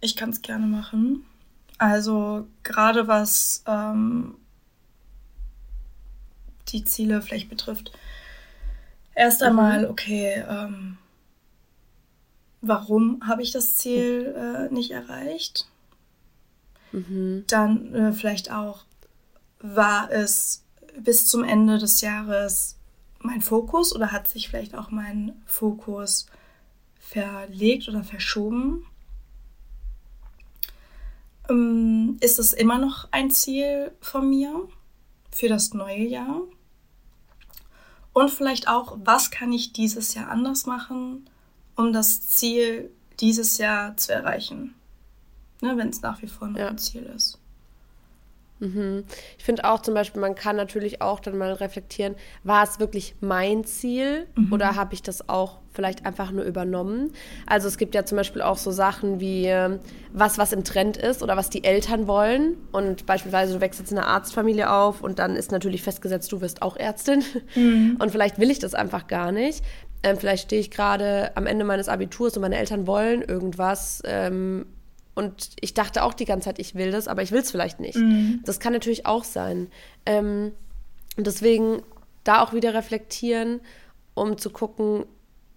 [0.02, 1.26] ich kann es gerne machen.
[1.78, 4.36] Also gerade was ähm,
[6.70, 7.92] die Ziele vielleicht betrifft.
[9.14, 9.48] Erst mhm.
[9.48, 10.98] einmal, okay, ähm,
[12.62, 15.68] warum habe ich das Ziel äh, nicht erreicht?
[16.92, 17.44] Mhm.
[17.48, 18.86] Dann äh, vielleicht auch,
[19.60, 20.64] war es
[20.98, 22.78] bis zum Ende des Jahres
[23.20, 26.28] mein Fokus oder hat sich vielleicht auch mein Fokus
[27.08, 28.86] verlegt oder verschoben?
[31.50, 34.68] Ähm, ist es immer noch ein Ziel von mir
[35.32, 36.42] für das neue Jahr?
[38.14, 41.30] Und vielleicht auch, was kann ich dieses Jahr anders machen,
[41.76, 44.74] um das Ziel dieses Jahr zu erreichen?
[45.62, 46.70] Ne, Wenn es nach wie vor noch ja.
[46.70, 47.38] ein Ziel ist.
[48.60, 49.04] Mhm.
[49.38, 53.16] Ich finde auch zum Beispiel, man kann natürlich auch dann mal reflektieren, war es wirklich
[53.20, 54.54] mein Ziel mhm.
[54.54, 57.12] oder habe ich das auch vielleicht einfach nur übernommen?
[57.46, 59.80] Also es gibt ja zum Beispiel auch so Sachen wie ähm,
[60.12, 62.58] was, was im Trend ist oder was die Eltern wollen.
[62.72, 66.42] Und beispielsweise du wächst jetzt in einer Arztfamilie auf und dann ist natürlich festgesetzt, du
[66.42, 67.24] wirst auch Ärztin.
[67.56, 67.98] Mhm.
[68.02, 69.64] Und vielleicht will ich das einfach gar nicht.
[70.04, 74.04] Ähm, vielleicht stehe ich gerade am Ende meines Abiturs und meine Eltern wollen irgendwas.
[74.06, 74.68] Ähm,
[75.16, 77.80] und ich dachte auch die ganze Zeit, ich will das, aber ich will es vielleicht
[77.80, 77.98] nicht.
[77.98, 78.42] Mhm.
[78.46, 79.68] Das kann natürlich auch sein.
[80.06, 80.52] Ähm,
[81.18, 81.82] deswegen
[82.24, 83.62] da auch wieder reflektieren,
[84.14, 85.06] um zu gucken,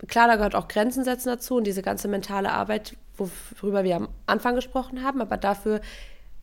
[0.06, 4.08] klar, da gehört auch Grenzen setzen dazu und diese ganze mentale Arbeit, worüber wir am
[4.26, 5.80] Anfang gesprochen haben, aber dafür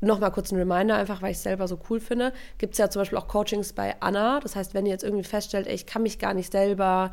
[0.02, 2.90] nochmal kurz ein Reminder, einfach weil ich es selber so cool finde, gibt es ja
[2.90, 4.40] zum Beispiel auch Coachings bei Anna.
[4.42, 7.12] Das heißt, wenn ihr jetzt irgendwie feststellt, ey, ich kann mich gar nicht selber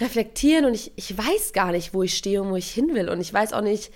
[0.00, 3.08] reflektieren und ich, ich weiß gar nicht, wo ich stehe und wo ich hin will
[3.08, 3.92] und ich weiß auch nicht,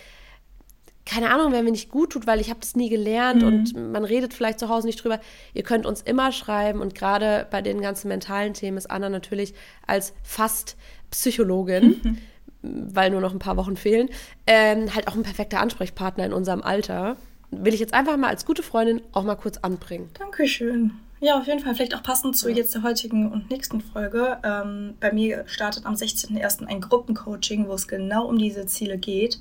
[1.05, 3.49] keine Ahnung, wer mir nicht gut tut, weil ich habe das nie gelernt mhm.
[3.49, 5.21] und man redet vielleicht zu Hause nicht drüber.
[5.55, 9.55] Ihr könnt uns immer schreiben und gerade bei den ganzen mentalen Themen ist Anna natürlich
[9.87, 10.77] als fast
[11.11, 12.19] Psychologin, mhm.
[12.63, 14.09] weil nur noch ein paar Wochen fehlen,
[14.47, 17.17] ähm, halt auch ein perfekter Ansprechpartner in unserem Alter.
[17.51, 20.11] Will ich jetzt einfach mal als gute Freundin auch mal kurz anbringen.
[20.19, 20.93] Dankeschön.
[21.21, 21.75] Ja, auf jeden Fall.
[21.75, 24.39] Vielleicht auch passend zu jetzt der heutigen und nächsten Folge.
[24.45, 26.67] Ähm, bei mir startet am 16.01.
[26.67, 29.41] ein Gruppencoaching, wo es genau um diese Ziele geht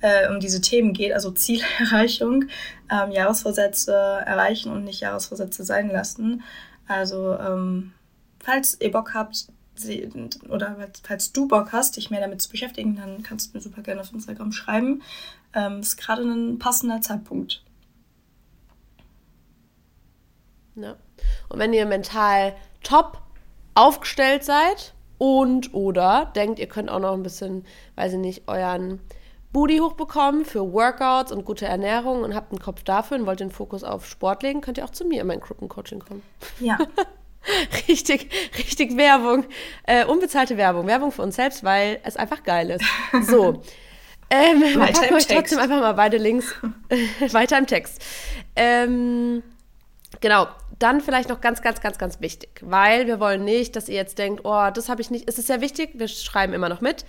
[0.00, 2.44] äh, um diese Themen geht, also Zielerreichung,
[2.90, 6.42] ähm, Jahresvorsätze erreichen und nicht Jahresvorsätze sein lassen.
[6.86, 7.92] Also ähm,
[8.38, 9.48] falls ihr Bock habt,
[10.48, 13.82] oder falls du Bock hast, dich mehr damit zu beschäftigen, dann kannst du mir super
[13.82, 15.02] gerne auf Instagram schreiben.
[15.54, 17.62] Ähm, ist gerade ein passender Zeitpunkt.
[20.74, 20.96] Ja.
[21.48, 23.22] Und wenn ihr mental top
[23.74, 29.00] aufgestellt seid und oder denkt, ihr könnt auch noch ein bisschen, weiß ich nicht, euren
[29.52, 33.50] Booty hochbekommen für Workouts und gute Ernährung und habt einen Kopf dafür und wollt den
[33.50, 36.22] Fokus auf Sport legen, könnt ihr auch zu mir in mein Gruppencoaching kommen.
[36.60, 36.78] Ja.
[37.88, 39.44] richtig, richtig Werbung.
[39.84, 40.86] Äh, unbezahlte Werbung.
[40.86, 42.84] Werbung für uns selbst, weil es einfach geil ist.
[43.26, 43.62] So.
[44.28, 46.52] Ähm, weiter im euch trotzdem einfach mal beide Links
[47.30, 48.02] weiter im Text.
[48.56, 49.42] Ähm,
[50.20, 50.48] genau,
[50.80, 54.18] dann vielleicht noch ganz, ganz, ganz, ganz wichtig, weil wir wollen nicht, dass ihr jetzt
[54.18, 55.28] denkt, oh, das habe ich nicht.
[55.28, 57.04] Es ist sehr wichtig, wir schreiben immer noch mit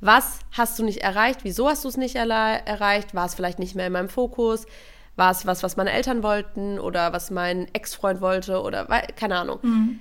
[0.00, 1.40] Was hast du nicht erreicht?
[1.42, 3.14] Wieso hast du es nicht erreicht?
[3.14, 4.66] War es vielleicht nicht mehr in meinem Fokus?
[5.16, 8.84] War es was, was meine Eltern wollten oder was mein Ex-Freund wollte oder
[9.16, 9.58] keine Ahnung.
[9.62, 10.00] Mhm.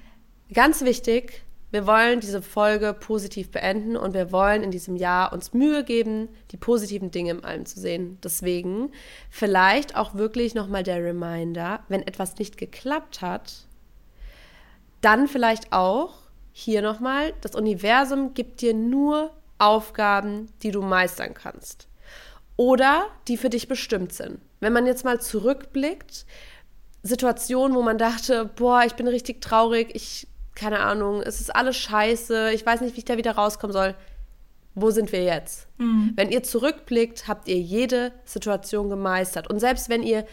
[0.53, 5.53] Ganz wichtig, wir wollen diese Folge positiv beenden und wir wollen in diesem Jahr uns
[5.53, 8.17] Mühe geben, die positiven Dinge im allem zu sehen.
[8.23, 8.91] Deswegen
[9.29, 13.67] vielleicht auch wirklich nochmal der Reminder, wenn etwas nicht geklappt hat,
[15.01, 16.13] dann vielleicht auch
[16.53, 21.89] hier nochmal, das Universum gibt dir nur Aufgaben, die du meistern kannst
[22.57, 24.39] oder die für dich bestimmt sind.
[24.59, 26.25] Wenn man jetzt mal zurückblickt,
[27.03, 31.77] Situationen, wo man dachte, boah, ich bin richtig traurig, ich, keine Ahnung, es ist alles
[31.77, 33.95] scheiße, ich weiß nicht, wie ich da wieder rauskommen soll.
[34.73, 35.67] Wo sind wir jetzt?
[35.77, 36.13] Mhm.
[36.15, 39.49] Wenn ihr zurückblickt, habt ihr jede Situation gemeistert.
[39.49, 40.25] Und selbst wenn ihr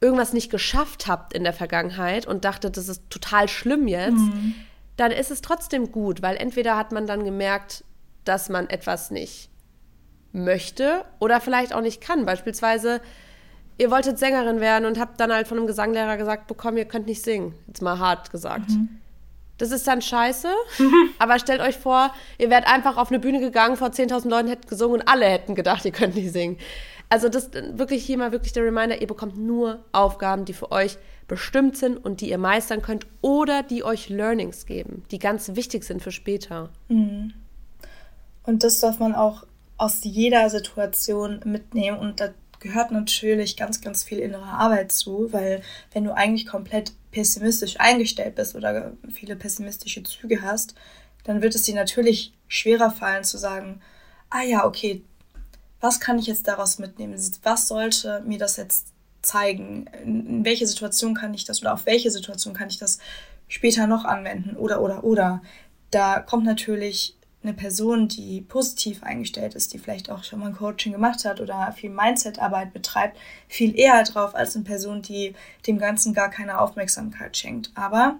[0.00, 4.54] irgendwas nicht geschafft habt in der Vergangenheit und dachtet, das ist total schlimm jetzt, mhm.
[4.96, 7.84] dann ist es trotzdem gut, weil entweder hat man dann gemerkt,
[8.24, 9.50] dass man etwas nicht
[10.36, 12.26] möchte oder vielleicht auch nicht kann.
[12.26, 13.00] Beispielsweise,
[13.78, 17.06] ihr wolltet Sängerin werden und habt dann halt von einem Gesanglehrer gesagt bekommen, ihr könnt
[17.06, 17.54] nicht singen.
[17.66, 18.70] Jetzt mal hart gesagt.
[18.70, 18.88] Mhm.
[19.58, 20.48] Das ist dann scheiße,
[21.18, 24.68] aber stellt euch vor, ihr wärt einfach auf eine Bühne gegangen, vor 10.000 Leuten hätten
[24.68, 26.58] gesungen und alle hätten gedacht, ihr könnt nicht singen.
[27.08, 30.98] Also das wirklich hier mal wirklich der Reminder, ihr bekommt nur Aufgaben, die für euch
[31.28, 35.84] bestimmt sind und die ihr meistern könnt oder die euch Learnings geben, die ganz wichtig
[35.84, 36.70] sind für später.
[36.88, 37.32] Mhm.
[38.42, 39.44] Und das darf man auch
[39.76, 45.62] aus jeder Situation mitnehmen und da gehört natürlich ganz, ganz viel innere Arbeit zu, weil
[45.92, 50.74] wenn du eigentlich komplett pessimistisch eingestellt bist oder viele pessimistische Züge hast,
[51.24, 53.80] dann wird es dir natürlich schwerer fallen zu sagen,
[54.30, 55.02] ah ja, okay,
[55.80, 57.20] was kann ich jetzt daraus mitnehmen?
[57.42, 58.88] Was sollte mir das jetzt
[59.22, 59.86] zeigen?
[60.04, 62.98] In welche Situation kann ich das oder auf welche Situation kann ich das
[63.48, 64.56] später noch anwenden?
[64.56, 65.42] Oder, oder, oder.
[65.90, 67.15] Da kommt natürlich
[67.46, 71.40] eine Person, die positiv eingestellt ist, die vielleicht auch schon mal ein Coaching gemacht hat
[71.40, 75.34] oder viel Mindset-Arbeit betreibt, viel eher drauf als eine Person, die
[75.66, 77.70] dem Ganzen gar keine Aufmerksamkeit schenkt.
[77.74, 78.16] Aber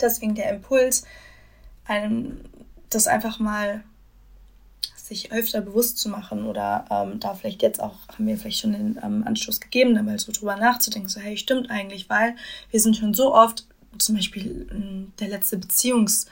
[0.00, 1.04] deswegen der Impuls,
[1.84, 2.40] einem
[2.90, 3.84] das einfach mal
[4.96, 8.72] sich öfter bewusst zu machen oder ähm, da vielleicht jetzt auch, haben wir vielleicht schon
[8.72, 12.34] den ähm, Anstoß gegeben, da mal so drüber nachzudenken, so hey, stimmt eigentlich, weil
[12.70, 13.66] wir sind schon so oft,
[13.96, 16.26] zum Beispiel ähm, der letzte Beziehungs-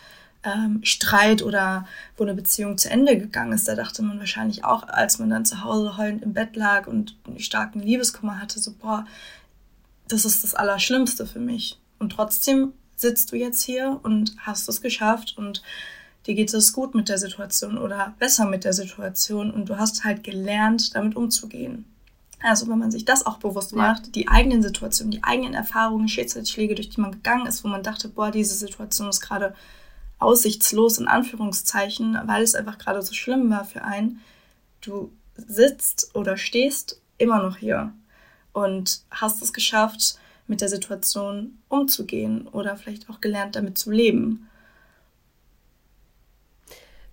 [0.46, 4.88] ähm, Streit oder wo eine Beziehung zu Ende gegangen ist, da dachte man wahrscheinlich auch,
[4.88, 8.72] als man dann zu Hause heulend im Bett lag und einen starken Liebeskummer hatte, so,
[8.72, 9.04] boah,
[10.08, 11.78] das ist das Allerschlimmste für mich.
[11.98, 15.62] Und trotzdem sitzt du jetzt hier und hast es geschafft und
[16.26, 20.04] dir geht es gut mit der Situation oder besser mit der Situation und du hast
[20.04, 21.84] halt gelernt, damit umzugehen.
[22.42, 26.74] Also wenn man sich das auch bewusst macht, die eigenen Situationen, die eigenen Erfahrungen, Schicksalsschläge,
[26.74, 29.54] durch die man gegangen ist, wo man dachte, boah, diese Situation ist gerade
[30.18, 34.20] aussichtslos in Anführungszeichen, weil es einfach gerade so schlimm war für einen.
[34.80, 37.92] Du sitzt oder stehst immer noch hier
[38.52, 44.48] und hast es geschafft, mit der Situation umzugehen oder vielleicht auch gelernt, damit zu leben.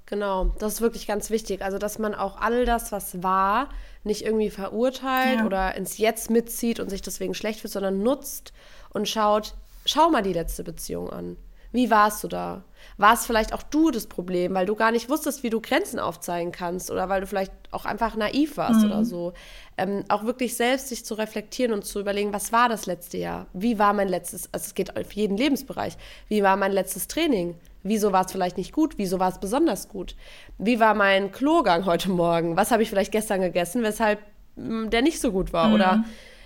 [0.06, 1.63] Genau, das ist wirklich ganz wichtig.
[1.63, 3.70] Also, dass man auch all das, was war,
[4.04, 5.46] nicht irgendwie verurteilt ja.
[5.46, 8.54] oder ins Jetzt mitzieht und sich deswegen schlecht fühlt, sondern nutzt
[8.92, 11.38] und schaut, schau mal die letzte Beziehung an.
[11.73, 12.63] Wie warst du da?
[12.97, 15.99] war es vielleicht auch du das Problem, weil du gar nicht wusstest, wie du Grenzen
[15.99, 18.86] aufzeigen kannst oder weil du vielleicht auch einfach naiv warst mhm.
[18.86, 19.33] oder so.
[19.77, 23.47] Ähm, auch wirklich selbst sich zu reflektieren und zu überlegen, was war das letzte Jahr?
[23.53, 27.55] Wie war mein letztes, also es geht auf jeden Lebensbereich, wie war mein letztes Training?
[27.81, 28.97] Wieso war es vielleicht nicht gut?
[28.97, 30.15] Wieso war es besonders gut?
[30.57, 32.55] Wie war mein Klogang heute Morgen?
[32.55, 34.19] Was habe ich vielleicht gestern gegessen, weshalb
[34.55, 35.67] hm, der nicht so gut war?
[35.67, 35.73] Mhm.
[35.73, 36.05] Oder,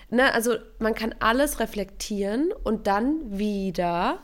[0.09, 4.17] ne, also man kann alles reflektieren und dann wieder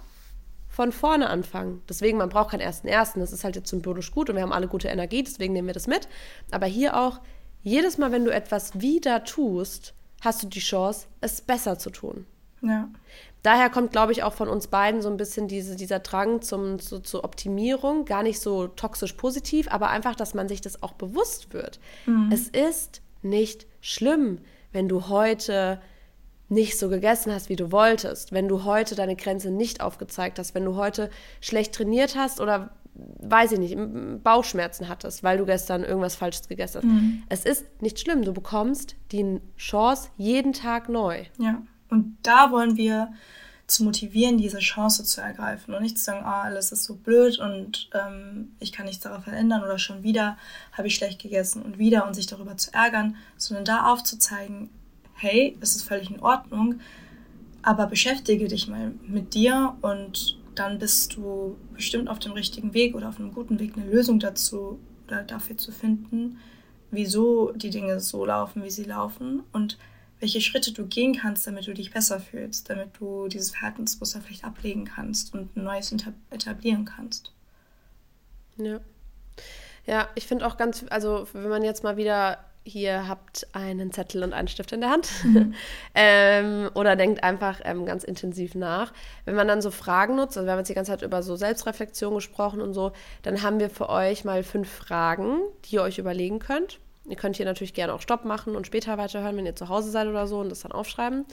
[0.74, 1.84] von vorne anfangen.
[1.88, 3.20] Deswegen, man braucht keinen ersten ersten.
[3.20, 5.74] Das ist halt jetzt symbolisch gut und wir haben alle gute Energie, deswegen nehmen wir
[5.74, 6.08] das mit.
[6.50, 7.22] Aber hier auch,
[7.62, 12.26] jedes Mal, wenn du etwas wieder tust, hast du die Chance, es besser zu tun.
[12.62, 12.90] Ja.
[13.44, 16.80] Daher kommt, glaube ich, auch von uns beiden so ein bisschen diese, dieser Drang zum,
[16.80, 18.06] zu, zur Optimierung.
[18.06, 21.80] Gar nicht so toxisch positiv, aber einfach, dass man sich das auch bewusst wird.
[22.08, 22.32] Mhm.
[22.34, 24.40] Es ist nicht schlimm,
[24.72, 25.80] wenn du heute
[26.54, 30.56] nicht so gegessen hast, wie du wolltest, wenn du heute deine Grenze nicht aufgezeigt hast,
[30.56, 31.10] wenn du heute
[31.42, 33.78] schlecht trainiert hast oder weiß ich nicht,
[34.24, 36.86] Bauchschmerzen hattest, weil du gestern irgendwas Falsches gegessen hast.
[36.86, 37.24] Mhm.
[37.30, 41.24] Es ist nicht schlimm, du bekommst die Chance jeden Tag neu.
[41.40, 43.12] Ja, und da wollen wir
[43.66, 47.40] zu motivieren, diese Chance zu ergreifen und nicht zu sagen, ah, alles ist so blöd
[47.40, 50.38] und ähm, ich kann nichts darauf verändern oder schon wieder
[50.74, 54.70] habe ich schlecht gegessen und wieder und sich darüber zu ärgern, sondern da aufzuzeigen,
[55.24, 56.80] hey, es ist völlig in Ordnung,
[57.62, 62.94] aber beschäftige dich mal mit dir und dann bist du bestimmt auf dem richtigen Weg
[62.94, 66.40] oder auf einem guten Weg, eine Lösung dazu oder dafür zu finden,
[66.92, 69.78] wieso die Dinge so laufen, wie sie laufen und
[70.20, 74.46] welche Schritte du gehen kannst, damit du dich besser fühlst, damit du dieses Verhaltensmuster vielleicht
[74.46, 75.94] ablegen kannst und ein neues
[76.30, 77.34] etablieren kannst.
[78.58, 78.80] Ja.
[79.86, 84.24] Ja, ich finde auch ganz, also wenn man jetzt mal wieder hier habt einen Zettel
[84.24, 85.54] und einen Stift in der Hand mhm.
[85.96, 88.94] ähm, oder denkt einfach ähm, ganz intensiv nach.
[89.26, 91.36] Wenn man dann so Fragen nutzt, also wir haben jetzt die ganze Zeit über so
[91.36, 95.98] Selbstreflexion gesprochen und so, dann haben wir für euch mal fünf Fragen, die ihr euch
[95.98, 96.80] überlegen könnt.
[97.06, 99.92] Ihr könnt hier natürlich gerne auch Stopp machen und später weiterhören, wenn ihr zu Hause
[99.92, 101.26] seid oder so und das dann aufschreiben.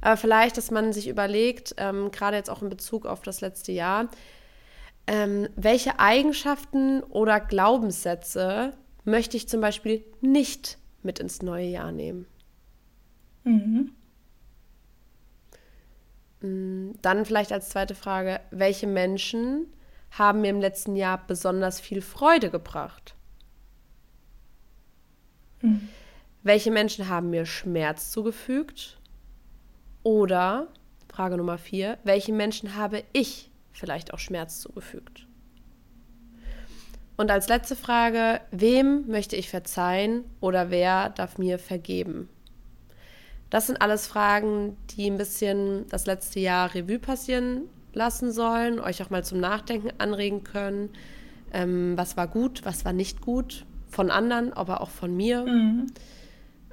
[0.00, 3.72] Aber vielleicht, dass man sich überlegt, ähm, gerade jetzt auch in Bezug auf das letzte
[3.72, 4.08] Jahr,
[5.06, 8.72] ähm, welche Eigenschaften oder Glaubenssätze
[9.04, 12.26] möchte ich zum Beispiel nicht mit ins neue Jahr nehmen?
[13.44, 13.92] Mhm.
[16.40, 19.66] Mm, dann vielleicht als zweite Frage, welche Menschen
[20.10, 23.14] haben mir im letzten Jahr besonders viel Freude gebracht?
[25.62, 25.88] Mhm.
[26.42, 28.98] Welche Menschen haben mir Schmerz zugefügt?
[30.02, 30.68] Oder,
[31.08, 35.26] Frage Nummer vier, welche Menschen habe ich vielleicht auch Schmerz zugefügt?
[37.22, 42.28] Und als letzte Frage, wem möchte ich verzeihen oder wer darf mir vergeben?
[43.48, 49.04] Das sind alles Fragen, die ein bisschen das letzte Jahr Revue passieren lassen sollen, euch
[49.04, 50.90] auch mal zum Nachdenken anregen können.
[51.52, 55.44] Ähm, was war gut, was war nicht gut, von anderen, aber auch von mir.
[55.44, 55.86] Mhm.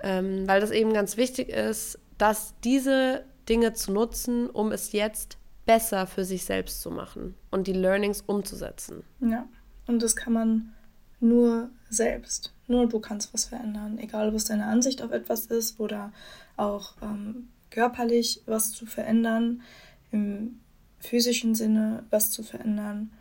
[0.02, 5.38] Ähm, weil das eben ganz wichtig ist, dass diese Dinge zu nutzen, um es jetzt
[5.68, 9.04] besser für sich selbst zu machen und die Learnings umzusetzen.
[9.20, 9.48] Ja,
[9.90, 10.74] und das kann man
[11.20, 12.54] nur selbst.
[12.68, 16.14] Nur du kannst was verändern, egal was deine Ansicht auf etwas ist oder
[16.56, 19.64] auch ähm, körperlich was zu verändern,
[20.12, 20.60] im
[21.00, 23.12] physischen Sinne was zu verändern.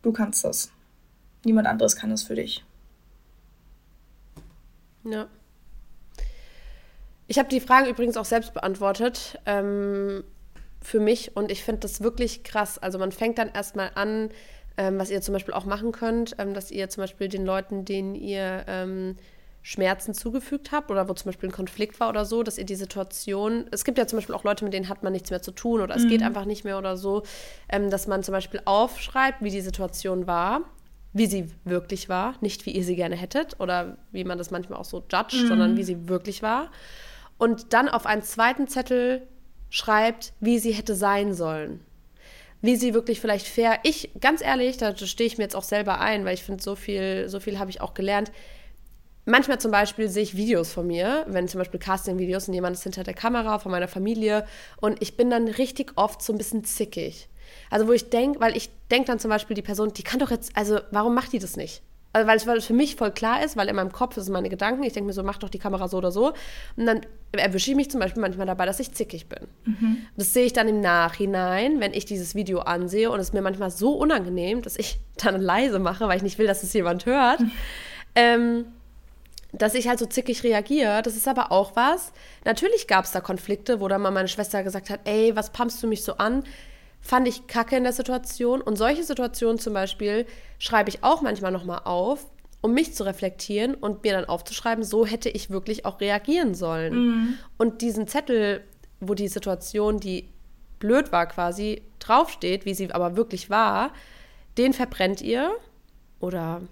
[0.00, 0.72] Du kannst das.
[1.44, 2.64] Niemand anderes kann das für dich.
[5.04, 5.28] Ja.
[7.26, 10.24] Ich habe die Frage übrigens auch selbst beantwortet ähm,
[10.80, 12.78] für mich und ich finde das wirklich krass.
[12.78, 14.30] Also man fängt dann erstmal an,
[14.76, 17.84] ähm, was ihr zum Beispiel auch machen könnt, ähm, dass ihr zum Beispiel den Leuten,
[17.84, 19.16] denen ihr ähm,
[19.62, 22.74] Schmerzen zugefügt habt oder wo zum Beispiel ein Konflikt war oder so, dass ihr die
[22.74, 25.52] Situation, es gibt ja zum Beispiel auch Leute, mit denen hat man nichts mehr zu
[25.52, 26.08] tun oder es mhm.
[26.08, 27.22] geht einfach nicht mehr oder so,
[27.68, 30.62] ähm, dass man zum Beispiel aufschreibt, wie die Situation war
[31.12, 34.78] wie sie wirklich war, nicht wie ihr sie gerne hättet oder wie man das manchmal
[34.78, 35.46] auch so judgt, mhm.
[35.46, 36.70] sondern wie sie wirklich war.
[37.38, 39.26] Und dann auf einen zweiten Zettel
[39.68, 41.80] schreibt, wie sie hätte sein sollen.
[42.62, 43.80] Wie sie wirklich vielleicht fair.
[43.82, 46.76] Ich, ganz ehrlich, da stehe ich mir jetzt auch selber ein, weil ich finde, so
[46.76, 48.30] viel, so viel habe ich auch gelernt.
[49.24, 52.82] Manchmal zum Beispiel sehe ich Videos von mir, wenn zum Beispiel Casting-Videos und jemand ist
[52.82, 54.46] hinter der Kamera von meiner Familie
[54.80, 57.28] und ich bin dann richtig oft so ein bisschen zickig.
[57.70, 60.30] Also wo ich denke, weil ich denke dann zum Beispiel, die Person, die kann doch
[60.30, 61.82] jetzt, also warum macht die das nicht?
[62.12, 64.50] Also weil, es, weil für mich voll klar ist, weil in meinem Kopf ist meine
[64.50, 64.82] Gedanken.
[64.82, 66.32] Ich denke mir so, mach doch die Kamera so oder so.
[66.76, 67.00] Und dann
[67.32, 69.48] erwische ich mich zum Beispiel manchmal dabei, dass ich zickig bin.
[69.64, 69.96] Mhm.
[70.16, 73.40] Das sehe ich dann im Nachhinein, wenn ich dieses Video ansehe und es ist mir
[73.40, 77.06] manchmal so unangenehm, dass ich dann leise mache, weil ich nicht will, dass es jemand
[77.06, 77.40] hört.
[77.40, 77.50] Mhm.
[78.14, 78.64] Ähm,
[79.52, 81.02] dass ich halt so zickig reagiere.
[81.02, 82.12] Das ist aber auch was.
[82.44, 85.82] Natürlich gab es da Konflikte, wo dann mal meine Schwester gesagt hat, ey, was pumpst
[85.82, 86.42] du mich so an?
[87.02, 88.62] Fand ich kacke in der Situation.
[88.62, 90.24] Und solche Situationen zum Beispiel
[90.58, 92.24] schreibe ich auch manchmal nochmal auf,
[92.62, 96.94] um mich zu reflektieren und mir dann aufzuschreiben, so hätte ich wirklich auch reagieren sollen.
[96.94, 97.38] Mhm.
[97.58, 98.62] Und diesen Zettel,
[99.00, 100.28] wo die Situation, die
[100.78, 103.92] blöd war quasi, draufsteht, wie sie aber wirklich war,
[104.58, 105.50] den verbrennt ihr
[106.20, 106.62] oder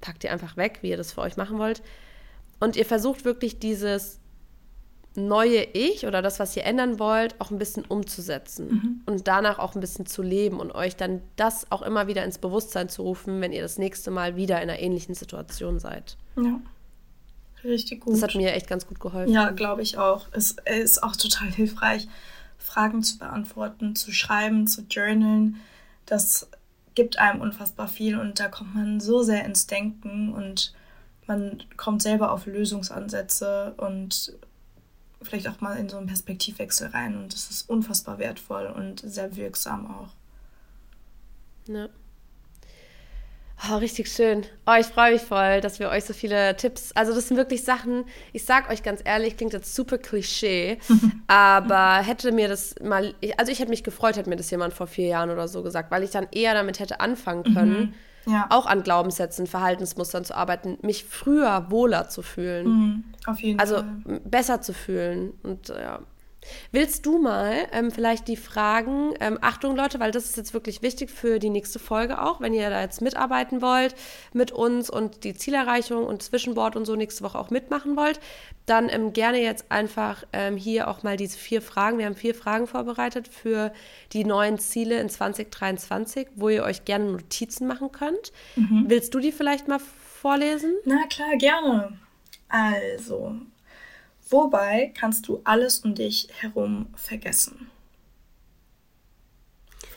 [0.00, 1.82] packt ihr einfach weg, wie ihr das für euch machen wollt.
[2.60, 4.20] Und ihr versucht wirklich dieses
[5.14, 9.00] neue Ich oder das, was ihr ändern wollt, auch ein bisschen umzusetzen mhm.
[9.06, 12.38] und danach auch ein bisschen zu leben und euch dann das auch immer wieder ins
[12.38, 16.16] Bewusstsein zu rufen, wenn ihr das nächste Mal wieder in einer ähnlichen Situation seid.
[16.36, 16.60] Ja.
[17.64, 18.14] Richtig gut.
[18.14, 19.32] Das hat mir echt ganz gut geholfen.
[19.32, 20.26] Ja, glaube ich auch.
[20.32, 22.08] Es ist auch total hilfreich,
[22.58, 25.56] Fragen zu beantworten, zu schreiben, zu journalen.
[26.06, 26.48] Das
[26.94, 30.74] gibt einem unfassbar viel und da kommt man so sehr ins Denken und
[31.26, 34.34] man kommt selber auf Lösungsansätze und
[35.24, 39.36] vielleicht auch mal in so einen Perspektivwechsel rein und das ist unfassbar wertvoll und sehr
[39.36, 40.08] wirksam auch.
[41.68, 41.88] Ja.
[43.70, 44.44] Oh, richtig schön.
[44.66, 46.90] Oh, ich freue mich voll, dass wir euch so viele Tipps.
[46.92, 50.78] Also, das sind wirklich Sachen, ich sag euch ganz ehrlich, klingt jetzt super Klischee,
[51.28, 54.88] aber hätte mir das mal, also ich hätte mich gefreut, hätte mir das jemand vor
[54.88, 57.80] vier Jahren oder so gesagt, weil ich dann eher damit hätte anfangen können.
[57.80, 57.94] Mhm
[58.26, 58.46] ja.
[58.50, 62.66] auch an Glaubenssätzen, Verhaltensmustern zu arbeiten, mich früher wohler zu fühlen.
[62.68, 64.20] Mhm, auf jeden also Fall.
[64.24, 65.32] besser zu fühlen.
[65.42, 66.00] Und ja,
[66.70, 70.82] Willst du mal ähm, vielleicht die Fragen, ähm, Achtung Leute, weil das ist jetzt wirklich
[70.82, 73.94] wichtig für die nächste Folge auch, wenn ihr da jetzt mitarbeiten wollt
[74.32, 78.20] mit uns und die Zielerreichung und Zwischenbord und so nächste Woche auch mitmachen wollt,
[78.66, 81.98] dann ähm, gerne jetzt einfach ähm, hier auch mal diese vier Fragen.
[81.98, 83.72] Wir haben vier Fragen vorbereitet für
[84.12, 88.32] die neuen Ziele in 2023, wo ihr euch gerne Notizen machen könnt.
[88.56, 88.84] Mhm.
[88.88, 90.74] Willst du die vielleicht mal vorlesen?
[90.84, 91.98] Na klar, gerne.
[92.48, 93.34] Also,
[94.32, 97.70] Wobei kannst du alles um dich herum vergessen?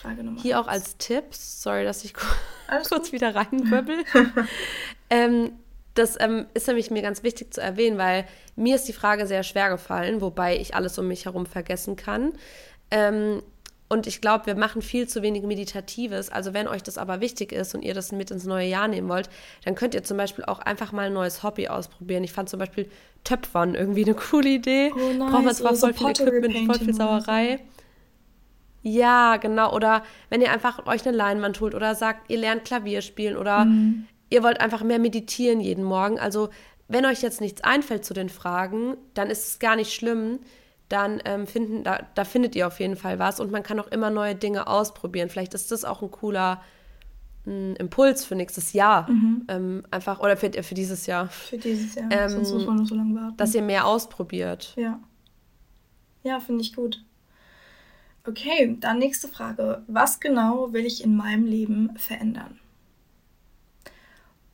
[0.02, 0.68] Frage Nummer Hier eins.
[0.68, 2.14] auch als Tipps, sorry, dass ich
[2.68, 3.12] kurz gut?
[3.14, 4.04] wieder reinwirbel.
[5.10, 5.54] ähm,
[5.94, 8.26] das ähm, ist nämlich mir ganz wichtig zu erwähnen, weil
[8.58, 12.34] mir ist die Frage sehr schwer gefallen, wobei ich alles um mich herum vergessen kann.
[12.92, 13.42] Ähm,
[13.96, 16.30] und ich glaube, wir machen viel zu wenig Meditatives.
[16.30, 19.08] Also wenn euch das aber wichtig ist und ihr das mit ins neue Jahr nehmen
[19.08, 19.30] wollt,
[19.64, 22.26] dann könnt ihr zum Beispiel auch einfach mal ein neues Hobby ausprobieren.
[22.26, 22.92] Ich fand zum Beispiel
[23.24, 24.92] Töpfern irgendwie eine coole Idee.
[24.94, 25.32] Oh, nice.
[25.32, 27.62] Braucht man zwar voll viel Equipment, voll viel Sauerei.
[28.82, 29.74] Ja, genau.
[29.74, 33.64] Oder wenn ihr einfach euch eine Leinwand holt oder sagt, ihr lernt Klavier spielen oder
[33.64, 34.08] mhm.
[34.30, 36.20] ihr wollt einfach mehr meditieren jeden Morgen.
[36.20, 36.50] Also
[36.90, 40.40] wenn euch jetzt nichts einfällt zu den Fragen, dann ist es gar nicht schlimm
[40.90, 43.88] dann ähm, finden, da, da findet ihr auf jeden Fall was und man kann auch
[43.88, 45.30] immer neue Dinge ausprobieren.
[45.30, 46.62] Vielleicht ist das auch ein cooler
[47.46, 49.10] ein hm, Impuls für nächstes Jahr.
[49.10, 49.46] Mhm.
[49.48, 51.30] Ähm, einfach, oder für, für dieses Jahr.
[51.30, 53.38] Für dieses Jahr, ähm, sonst muss man noch so lange warten.
[53.38, 54.74] Dass ihr mehr ausprobiert.
[54.78, 55.00] Ja.
[56.24, 57.04] Ja, finde ich gut.
[58.28, 59.84] Okay, dann nächste Frage.
[59.88, 62.60] Was genau will ich in meinem Leben verändern?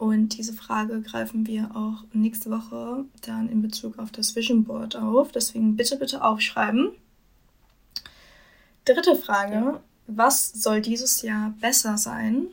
[0.02, 4.96] Und diese Frage greifen wir auch nächste Woche dann in Bezug auf das Vision Board
[4.96, 5.32] auf.
[5.32, 6.90] Deswegen bitte, bitte aufschreiben.
[8.84, 9.80] Dritte Frage.
[10.08, 12.48] Was soll dieses Jahr besser sein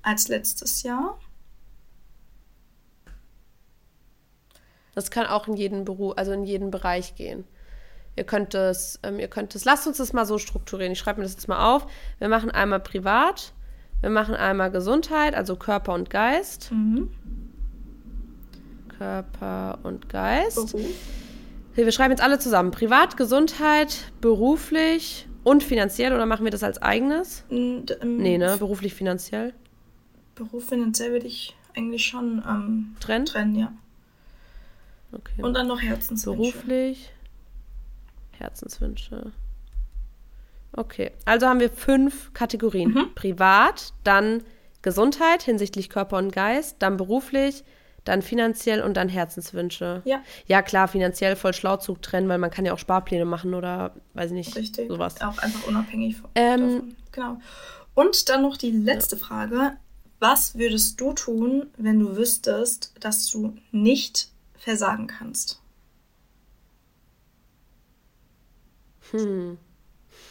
[0.00, 1.18] als letztes Jahr?
[4.94, 7.44] Das kann auch in jeden Beruf, also in jeden Bereich gehen.
[8.16, 10.92] Ihr könnt es, ähm, ihr könnt es, lasst uns das mal so strukturieren.
[10.92, 11.86] Ich schreibe mir das jetzt mal auf.
[12.18, 13.52] Wir machen einmal privat,
[14.04, 16.70] wir machen einmal Gesundheit, also Körper und Geist.
[16.70, 17.08] Mhm.
[18.98, 20.58] Körper und Geist.
[20.58, 20.90] Okay.
[21.74, 22.70] Wir schreiben jetzt alle zusammen.
[22.70, 27.44] Privat, Gesundheit, beruflich und finanziell oder machen wir das als eigenes?
[27.50, 27.86] ähm,
[28.18, 28.56] nee, ne?
[28.58, 29.54] Beruflich, finanziell.
[30.34, 33.24] Beruf finanziell würde ich eigentlich schon ähm, trennen?
[33.24, 33.72] trennen, ja.
[35.12, 35.42] Okay.
[35.42, 36.52] Und dann noch Herzenswünsche.
[36.52, 37.10] Beruflich,
[38.32, 39.32] Herzenswünsche.
[40.76, 42.90] Okay, also haben wir fünf Kategorien.
[42.90, 43.14] Mhm.
[43.14, 44.42] Privat, dann
[44.82, 47.64] Gesundheit hinsichtlich Körper und Geist, dann beruflich,
[48.04, 50.02] dann finanziell und dann Herzenswünsche.
[50.04, 50.22] Ja.
[50.46, 54.30] Ja, klar, finanziell voll Schlauzug trennen, weil man kann ja auch Sparpläne machen oder weiß
[54.30, 54.56] ich nicht.
[54.56, 54.88] Richtig.
[54.88, 55.20] Sowas.
[55.20, 56.96] Auch einfach unabhängig von, ähm.
[57.12, 57.38] Genau.
[57.94, 59.24] Und dann noch die letzte ja.
[59.24, 59.76] Frage.
[60.18, 65.60] Was würdest du tun, wenn du wüsstest, dass du nicht versagen kannst?
[69.10, 69.58] Hm.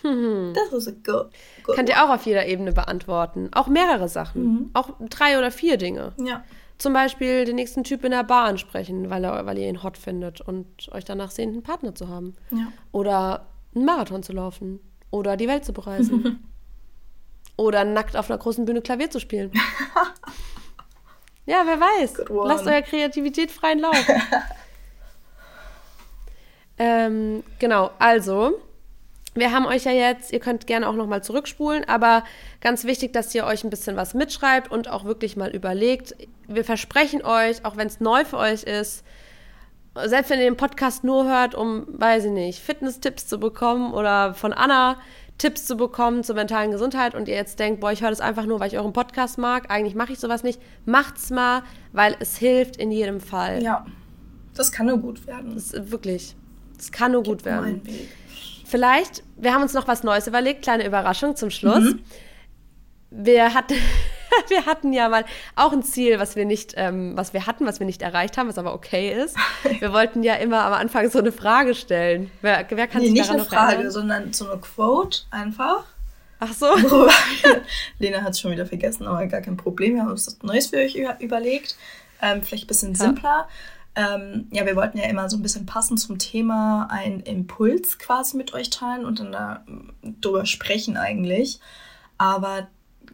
[0.04, 1.30] Das ist a good,
[1.64, 3.50] good Könnt ihr auch auf jeder Ebene beantworten.
[3.54, 4.44] Auch mehrere Sachen.
[4.44, 4.70] Mhm.
[4.74, 6.14] Auch drei oder vier Dinge.
[6.18, 6.44] Ja.
[6.78, 9.98] Zum Beispiel den nächsten Typ in der Bar ansprechen, weil, er, weil ihr ihn hot
[9.98, 12.36] findet und euch danach sehnt, einen Partner zu haben.
[12.52, 12.68] Ja.
[12.92, 14.80] Oder einen Marathon zu laufen.
[15.10, 16.44] Oder die Welt zu bereisen.
[17.56, 19.52] oder nackt auf einer großen Bühne Klavier zu spielen.
[21.46, 22.26] ja, wer weiß.
[22.48, 23.96] Lasst eure Kreativität freien Lauf.
[26.78, 28.60] ähm, genau, also
[29.36, 32.24] wir haben euch ja jetzt, ihr könnt gerne auch nochmal zurückspulen, aber
[32.62, 36.16] ganz wichtig, dass ihr euch ein bisschen was mitschreibt und auch wirklich mal überlegt.
[36.48, 39.04] Wir versprechen euch, auch wenn es neu für euch ist,
[40.06, 44.34] selbst wenn ihr den Podcast nur hört, um, weiß ich nicht, Fitness-Tipps zu bekommen oder
[44.34, 44.98] von Anna
[45.38, 48.46] Tipps zu bekommen zur mentalen Gesundheit und ihr jetzt denkt, boah, ich höre das einfach
[48.46, 52.38] nur, weil ich euren Podcast mag, eigentlich mache ich sowas nicht, macht's mal, weil es
[52.38, 53.62] hilft in jedem Fall.
[53.62, 53.86] Ja,
[54.54, 55.56] das kann nur gut werden.
[55.56, 56.36] Das ist wirklich,
[56.78, 57.82] das kann nur Gib gut werden.
[58.66, 61.84] Vielleicht, wir haben uns noch was Neues überlegt, kleine Überraschung zum Schluss.
[61.84, 62.04] Mhm.
[63.12, 63.76] Wir hatten,
[64.48, 67.80] wir hatten ja mal auch ein Ziel, was wir nicht, ähm, was wir hatten, was
[67.80, 69.38] wir nicht erreicht haben, was aber okay ist.
[69.80, 72.32] Wir wollten ja immer am Anfang so eine Frage stellen.
[72.42, 73.92] Wer, wer kann nee, sich nicht daran eine Frage, erinnern?
[73.92, 75.86] sondern so eine Quote einfach.
[76.40, 76.76] Ach so.
[78.00, 79.96] Lena hat es schon wieder vergessen, aber gar kein Problem.
[79.96, 81.78] Wir haben uns das Neues für euch überlegt.
[82.22, 83.48] Ähm, vielleicht ein bisschen simpler.
[83.96, 84.16] Ja.
[84.16, 88.38] Ähm, ja, wir wollten ja immer so ein bisschen passend zum Thema einen Impuls quasi
[88.38, 91.60] mit euch teilen und dann darüber sprechen eigentlich.
[92.18, 92.68] Aber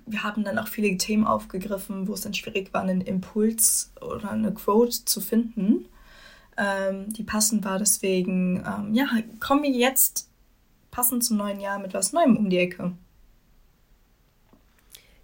[0.05, 4.31] wir haben dann auch viele Themen aufgegriffen, wo es dann schwierig war, einen Impuls oder
[4.31, 5.85] eine Quote zu finden,
[6.57, 7.79] ähm, die passend war.
[7.79, 9.07] Deswegen, ähm, ja,
[9.39, 10.29] kommen wir jetzt
[10.91, 12.93] passend zum neuen Jahr mit was Neuem um die Ecke.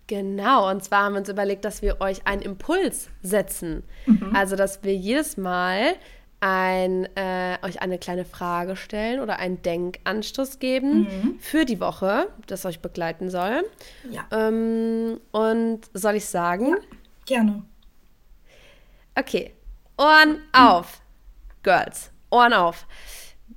[0.08, 3.84] Genau, und zwar haben wir uns überlegt, dass wir euch einen Impuls setzen.
[4.06, 4.36] Mhm.
[4.36, 5.96] Also, dass wir jedes Mal
[6.42, 11.40] ein, äh, euch eine kleine Frage stellen oder einen Denkanstoß geben Mhm.
[11.40, 13.64] für die Woche, das euch begleiten soll.
[14.12, 16.76] Ja, Ähm, und soll ich sagen?
[17.26, 17.64] gerne.
[19.16, 19.54] Okay,
[19.98, 21.02] Ohren auf,
[21.64, 22.86] Girls, Ohren auf.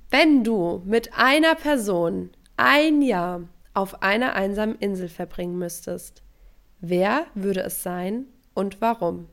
[0.09, 3.41] Wenn du mit einer Person ein Jahr
[3.73, 6.23] auf einer einsamen Insel verbringen müsstest,
[6.81, 9.27] wer würde es sein und warum?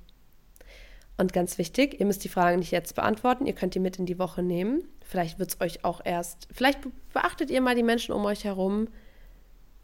[1.18, 4.06] Und ganz wichtig, ihr müsst die Fragen nicht jetzt beantworten, ihr könnt die mit in
[4.06, 4.86] die Woche nehmen.
[5.02, 8.44] Vielleicht wird es euch auch erst, vielleicht be- beachtet ihr mal die Menschen um euch
[8.44, 8.88] herum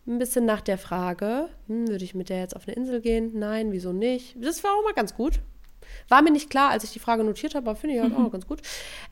[0.07, 3.31] ein bisschen nach der Frage, hm, würde ich mit der jetzt auf eine Insel gehen?
[3.39, 4.37] Nein, wieso nicht?
[4.45, 5.41] Das war auch mal ganz gut.
[6.09, 8.31] War mir nicht klar, als ich die Frage notiert habe, aber finde ich halt auch
[8.33, 8.61] ganz gut.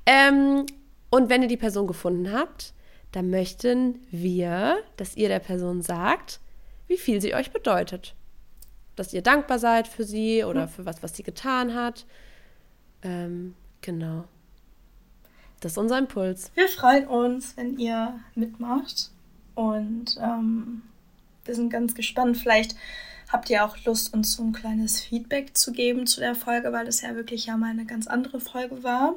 [0.04, 0.66] Ähm,
[1.10, 2.74] und wenn ihr die Person gefunden habt,
[3.12, 6.40] dann möchten wir, dass ihr der Person sagt,
[6.88, 8.14] wie viel sie euch bedeutet.
[8.96, 12.06] Dass ihr dankbar seid für sie oder für was, was sie getan hat.
[13.02, 14.24] Ähm, genau.
[15.60, 16.50] Das ist unser Impuls.
[16.54, 19.10] Wir freuen uns, wenn ihr mitmacht.
[19.54, 20.82] Und ähm,
[21.44, 22.38] wir sind ganz gespannt.
[22.38, 22.74] Vielleicht
[23.28, 26.86] habt ihr auch Lust, uns so ein kleines Feedback zu geben zu der Folge, weil
[26.86, 29.14] das ja wirklich ja mal eine ganz andere Folge war.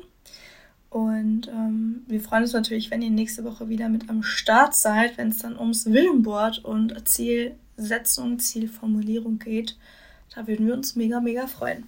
[0.89, 5.17] Und ähm, wir freuen uns natürlich, wenn ihr nächste Woche wieder mit am Start seid,
[5.17, 6.93] wenn es dann ums Willenboard und
[7.76, 9.78] Zielsetzung, Zielformulierung geht.
[10.36, 11.88] Da würden wir uns mega, mega freuen.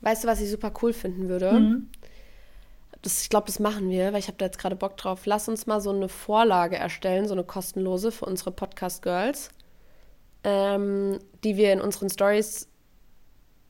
[0.00, 1.52] Weißt du, was ich super cool finden würde?
[1.52, 1.88] Mhm.
[3.02, 5.26] Das, ich glaube, das machen wir, weil ich habe da jetzt gerade Bock drauf.
[5.26, 9.50] Lass uns mal so eine Vorlage erstellen, so eine kostenlose für unsere Podcast-Girls,
[10.42, 12.68] ähm, die wir in unseren Stories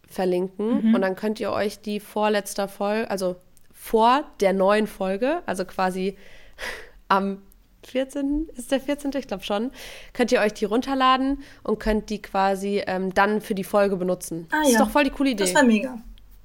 [0.06, 0.94] verlinken.
[0.94, 3.36] Und dann könnt ihr euch die vorletzter Folge, also
[3.72, 6.16] vor der neuen Folge, also quasi
[7.08, 7.42] am
[7.86, 8.48] 14.
[8.56, 9.10] ist der 14.
[9.16, 9.70] Ich glaube schon,
[10.12, 14.46] könnt ihr euch die runterladen und könnt die quasi ähm, dann für die Folge benutzen.
[14.50, 14.84] Ah, das ist ja.
[14.84, 15.98] doch voll die coole Idee, Das war mega.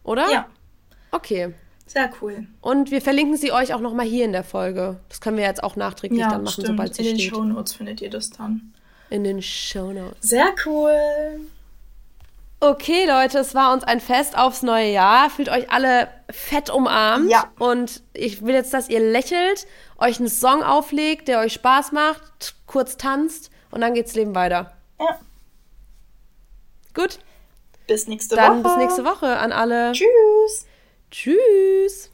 [0.03, 0.31] oder?
[0.31, 0.47] Ja,
[1.11, 1.53] Okay.
[1.87, 2.45] sehr cool.
[2.61, 4.99] Und wir verlinken sie euch auch nochmal hier in der Folge.
[5.09, 6.67] Das können wir jetzt auch nachträglich Ja, dann machen, stimmt.
[6.67, 7.31] sobald sie In den steht.
[7.31, 8.73] Shownotes findet ihr das dann.
[9.09, 10.17] In den Shownotes.
[10.29, 10.91] Sehr cool.
[12.61, 15.29] Okay, Leute, es war uns ein Fest aufs neue Jahr.
[15.29, 17.29] Fühlt euch alle fett umarmt.
[17.31, 17.51] Ja.
[17.57, 19.65] Und ich will jetzt, dass ihr lächelt,
[19.97, 24.73] euch einen Song auflegt, der euch Spaß macht, kurz tanzt und dann geht's Leben weiter.
[24.99, 25.19] Ja.
[26.93, 27.19] Gut,
[27.87, 28.75] Bis nächste dann Woche.
[28.75, 29.93] bis nächste Woche an alle.
[29.93, 30.65] Tschüss.
[31.11, 32.08] Tschüss.